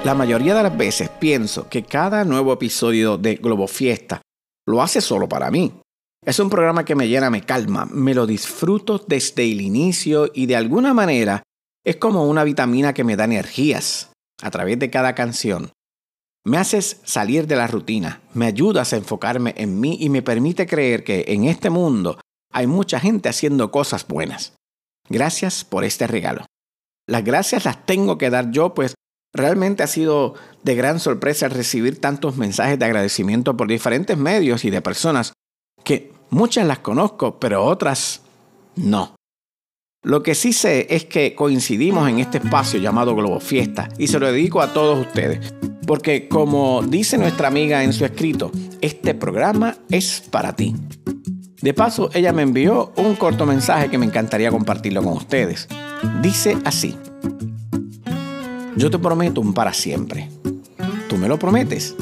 La 0.08 0.16
mayoría 0.16 0.56
de 0.56 0.64
las 0.64 0.78
veces 0.78 1.10
pienso 1.10 1.68
que 1.68 1.84
cada 1.84 2.24
nuevo 2.24 2.54
episodio 2.54 3.18
de 3.18 3.36
Globo 3.36 3.68
Fiesta 3.68 4.22
lo 4.66 4.82
hace 4.82 5.02
solo 5.02 5.28
para 5.28 5.52
mí. 5.52 5.82
Es 6.26 6.40
un 6.40 6.50
programa 6.50 6.86
que 6.86 6.96
me 6.96 7.10
llena, 7.10 7.30
me 7.30 7.42
calma, 7.42 7.86
me 7.92 8.16
lo 8.16 8.26
disfruto 8.26 9.04
desde 9.06 9.44
el 9.44 9.60
inicio 9.60 10.32
y 10.34 10.46
de 10.46 10.56
alguna 10.56 10.94
manera 10.94 11.44
es 11.86 11.98
como 11.98 12.26
una 12.26 12.46
vitamina 12.46 12.94
que 12.94 13.04
me 13.04 13.18
da 13.18 13.26
energías 13.26 14.14
a 14.42 14.50
través 14.50 14.80
de 14.80 14.90
cada 14.90 15.14
canción. 15.14 15.72
Me 16.46 16.58
haces 16.58 17.02
salir 17.04 17.46
de 17.46 17.58
la 17.58 17.68
rutina, 17.68 18.22
me 18.34 18.46
ayudas 18.46 18.94
a 18.94 18.96
enfocarme 18.96 19.56
en 19.58 19.78
mí 19.82 19.98
y 20.00 20.08
me 20.08 20.22
permite 20.22 20.68
creer 20.68 21.04
que 21.04 21.26
en 21.28 21.44
este 21.44 21.70
mundo 21.70 22.18
hay 22.54 22.66
mucha 22.66 23.02
gente 23.02 23.28
haciendo 23.28 23.72
cosas 23.72 24.08
buenas. 24.08 24.56
Gracias 25.10 25.66
por 25.66 25.84
este 25.84 26.08
regalo. 26.08 26.46
Las 27.10 27.26
gracias 27.26 27.66
las 27.66 27.86
tengo 27.86 28.18
que 28.18 28.30
dar 28.30 28.52
yo, 28.52 28.74
pues 28.74 28.94
realmente 29.38 29.84
ha 29.84 29.88
sido 29.88 30.34
de 30.64 30.76
gran 30.76 31.00
sorpresa 31.00 31.48
recibir 31.48 32.02
tantos 32.02 32.38
mensajes 32.38 32.78
de 32.78 32.86
agradecimiento 32.86 33.56
por 33.56 33.68
diferentes 33.68 34.18
medios 34.18 34.66
y 34.66 34.70
de 34.70 34.82
personas 34.82 35.34
que 35.84 36.12
muchas 36.30 36.68
las 36.68 36.80
conozco, 36.80 37.40
pero 37.40 37.64
otras 37.64 38.22
no. 38.76 39.16
Lo 40.04 40.24
que 40.24 40.36
sí 40.36 40.54
sé 40.54 40.88
es 40.90 41.06
que 41.06 41.36
coincidimos 41.36 42.08
en 42.10 42.20
este 42.20 42.38
espacio 42.38 42.80
llamado 42.80 43.16
Globo 43.16 43.40
Fiesta 43.40 43.90
y 43.98 44.08
se 44.08 44.20
lo 44.20 44.32
dedico 44.32 44.62
a 44.62 44.74
todos 44.74 45.06
ustedes, 45.06 45.54
porque 45.86 46.28
como 46.28 46.84
dice 46.84 47.18
nuestra 47.18 47.48
amiga 47.48 47.84
en 47.84 47.94
su 47.94 48.06
escrito, 48.06 48.52
este 48.82 49.16
programa 49.16 49.78
es 49.90 50.24
para 50.30 50.56
ti. 50.56 50.76
De 51.62 51.74
paso, 51.74 52.10
ella 52.14 52.32
me 52.34 52.44
envió 52.44 52.94
un 52.98 53.16
corto 53.16 53.46
mensaje 53.46 53.90
que 53.90 53.98
me 53.98 54.06
encantaría 54.06 54.52
compartirlo 54.52 55.02
con 55.02 55.14
ustedes. 55.14 55.68
Dice 56.22 56.56
así. 56.64 56.96
Yo 58.78 58.92
te 58.92 59.00
prometo 59.00 59.42
un 59.42 59.56
para 59.56 59.74
siempre. 59.74 60.30
¿Tú 61.10 61.18
me 61.18 61.28
lo 61.28 61.40
prometes? 61.40 61.96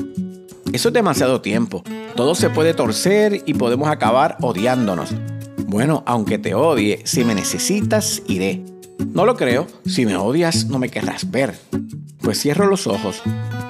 Eso 0.74 0.90
es 0.90 0.94
demasiado 0.94 1.40
tiempo. 1.40 1.84
Todo 2.18 2.36
se 2.36 2.50
puede 2.50 2.74
torcer 2.74 3.44
y 3.46 3.54
podemos 3.54 3.88
acabar 3.88 4.38
odiándonos. 4.42 5.16
Bueno, 5.68 6.04
aunque 6.06 6.38
te 6.38 6.54
odie, 6.54 7.00
si 7.06 7.24
me 7.24 7.34
necesitas, 7.34 8.22
iré. 8.28 8.62
No 9.08 9.26
lo 9.26 9.38
creo. 9.38 9.68
Si 9.86 10.06
me 10.06 10.18
odias, 10.18 10.66
no 10.66 10.78
me 10.78 10.90
querrás 10.90 11.32
ver. 11.32 11.58
Pues 12.20 12.42
cierro 12.42 12.68
los 12.68 12.88
ojos. 12.88 13.22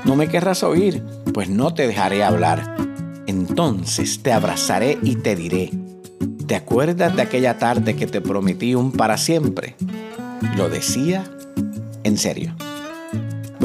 No 0.03 0.15
me 0.15 0.27
querrás 0.27 0.63
oír, 0.63 1.03
pues 1.31 1.47
no 1.47 1.75
te 1.75 1.85
dejaré 1.85 2.23
hablar. 2.23 2.75
Entonces 3.27 4.23
te 4.23 4.33
abrazaré 4.33 4.97
y 5.03 5.17
te 5.17 5.35
diré, 5.35 5.69
¿te 6.47 6.55
acuerdas 6.55 7.15
de 7.15 7.21
aquella 7.21 7.59
tarde 7.59 7.95
que 7.95 8.07
te 8.07 8.19
prometí 8.19 8.73
un 8.73 8.91
para 8.91 9.17
siempre? 9.17 9.75
Lo 10.57 10.69
decía 10.69 11.23
en 12.03 12.17
serio. 12.17 12.55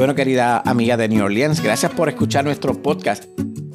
Bueno, 0.01 0.15
querida 0.15 0.63
amiga 0.65 0.97
de 0.97 1.07
New 1.07 1.23
Orleans, 1.23 1.61
gracias 1.61 1.91
por 1.91 2.09
escuchar 2.09 2.43
nuestro 2.43 2.73
podcast. 2.81 3.25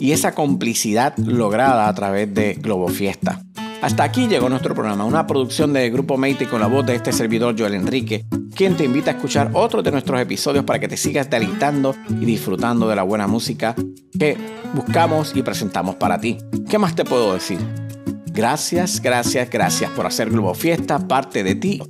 y 0.00 0.10
esa 0.10 0.34
complicidad 0.34 1.16
lograda 1.18 1.86
a 1.86 1.94
través 1.94 2.34
de 2.34 2.54
Globo 2.54 2.88
Fiesta. 2.88 3.44
Hasta 3.80 4.02
aquí 4.02 4.26
llegó 4.26 4.48
nuestro 4.48 4.74
programa, 4.74 5.04
una 5.04 5.24
producción 5.28 5.72
de 5.72 5.88
Grupo 5.88 6.16
Meite 6.16 6.48
con 6.48 6.60
la 6.60 6.66
voz 6.66 6.84
de 6.84 6.96
este 6.96 7.12
servidor 7.12 7.54
Joel 7.56 7.74
Enrique, 7.74 8.26
quien 8.56 8.76
te 8.76 8.84
invita 8.84 9.12
a 9.12 9.14
escuchar 9.14 9.52
otros 9.52 9.84
de 9.84 9.92
nuestros 9.92 10.20
episodios 10.20 10.64
para 10.64 10.80
que 10.80 10.88
te 10.88 10.96
sigas 10.96 11.30
deleitando 11.30 11.94
y 12.20 12.24
disfrutando 12.24 12.88
de 12.88 12.96
la 12.96 13.04
buena 13.04 13.28
música 13.28 13.76
que 14.18 14.36
buscamos 14.74 15.30
y 15.32 15.42
presentamos 15.42 15.94
para 15.94 16.20
ti. 16.20 16.38
¿Qué 16.68 16.76
más 16.76 16.96
te 16.96 17.04
puedo 17.04 17.34
decir? 17.34 17.60
Gracias, 18.32 19.00
gracias, 19.00 19.48
gracias 19.48 19.92
por 19.92 20.06
hacer 20.06 20.30
Globo 20.30 20.54
Fiesta 20.54 20.98
parte 21.06 21.44
de 21.44 21.54
ti 21.54 21.80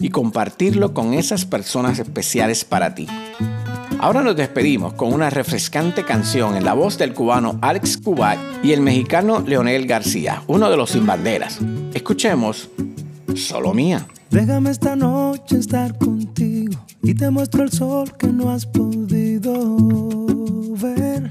y 0.00 0.08
compartirlo 0.08 0.94
con 0.94 1.12
esas 1.12 1.44
personas 1.44 1.98
especiales 1.98 2.64
para 2.64 2.94
ti. 2.94 3.06
Ahora 4.02 4.20
nos 4.20 4.34
despedimos 4.34 4.94
con 4.94 5.12
una 5.12 5.30
refrescante 5.30 6.04
canción 6.04 6.56
en 6.56 6.64
la 6.64 6.74
voz 6.74 6.98
del 6.98 7.14
cubano 7.14 7.60
Alex 7.62 7.98
Cubat 7.98 8.36
y 8.64 8.72
el 8.72 8.80
mexicano 8.80 9.44
Leonel 9.46 9.86
García, 9.86 10.42
uno 10.48 10.68
de 10.68 10.76
los 10.76 10.90
sin 10.90 11.06
banderas. 11.06 11.60
Escuchemos 11.94 12.68
Solo 13.36 13.72
Mía. 13.72 14.08
Déjame 14.28 14.70
esta 14.70 14.96
noche 14.96 15.56
estar 15.56 15.96
contigo 15.98 16.84
y 17.04 17.14
te 17.14 17.30
muestro 17.30 17.62
el 17.62 17.70
sol 17.70 18.12
que 18.16 18.26
no 18.26 18.50
has 18.50 18.66
podido 18.66 19.78
ver. 20.80 21.30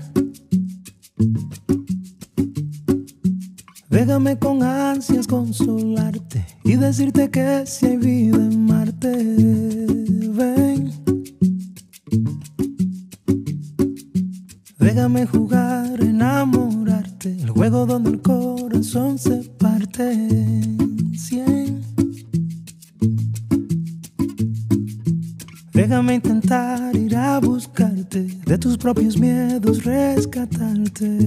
Déjame 3.90 4.40
con 4.40 4.64
ansias 4.64 5.28
consolarte 5.28 6.46
y 6.64 6.78
decirte 6.78 7.30
que 7.30 7.64
si 7.66 7.88
hay 7.88 7.98
vida 7.98 8.38
en 8.38 8.66
Marte, 8.66 9.61
donde 17.86 18.12
el 18.12 18.22
corazón 18.22 19.18
se 19.18 19.38
parte. 19.58 20.62
Déjame 25.74 26.16
intentar 26.16 26.96
ir 26.96 27.16
a 27.16 27.40
buscarte, 27.40 28.28
de 28.46 28.58
tus 28.58 28.78
propios 28.78 29.18
miedos 29.18 29.84
rescatarte, 29.84 31.18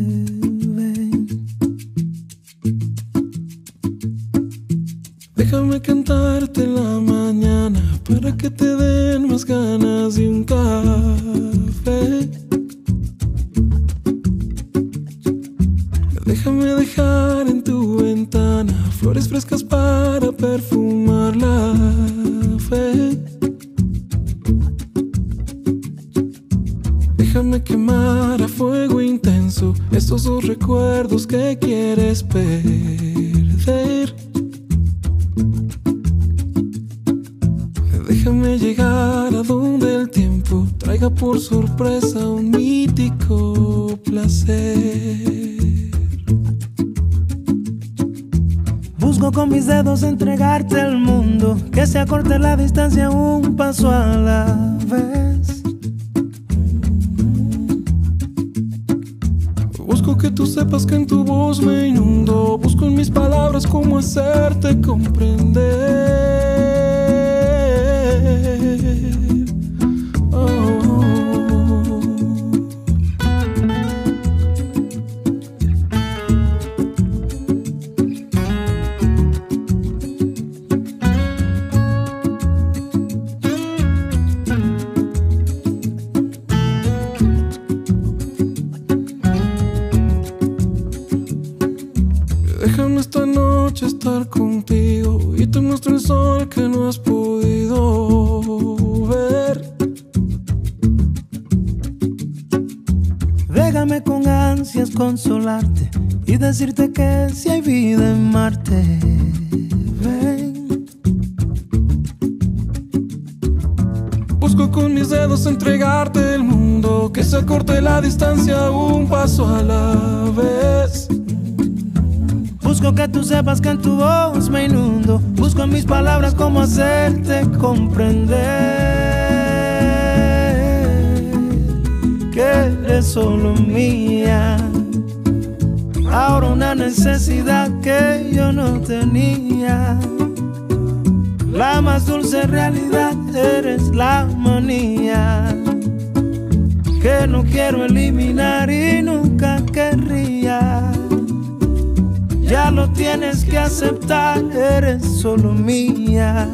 aceptar, 153.75 154.41
eres 154.53 155.03
solo 155.21 155.53
mía. 155.53 156.49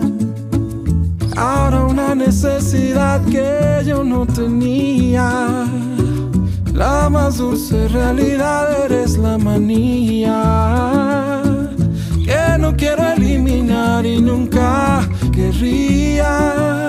Ahora 1.37 1.85
una 1.85 2.15
necesidad 2.15 3.21
que 3.27 3.83
yo 3.85 4.03
no 4.03 4.25
tenía. 4.25 5.67
La 6.73 7.11
más 7.11 7.37
dulce 7.37 7.89
realidad 7.89 8.87
eres 8.87 9.19
la 9.19 9.37
manía 9.37 10.33
que 12.25 12.59
no 12.59 12.75
quiero 12.75 13.03
eliminar 13.13 14.07
y 14.07 14.23
nunca 14.23 15.07
querría. 15.31 16.89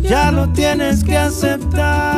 Ya 0.00 0.30
lo 0.30 0.48
tienes 0.52 1.02
que 1.02 1.16
aceptar. 1.16 2.09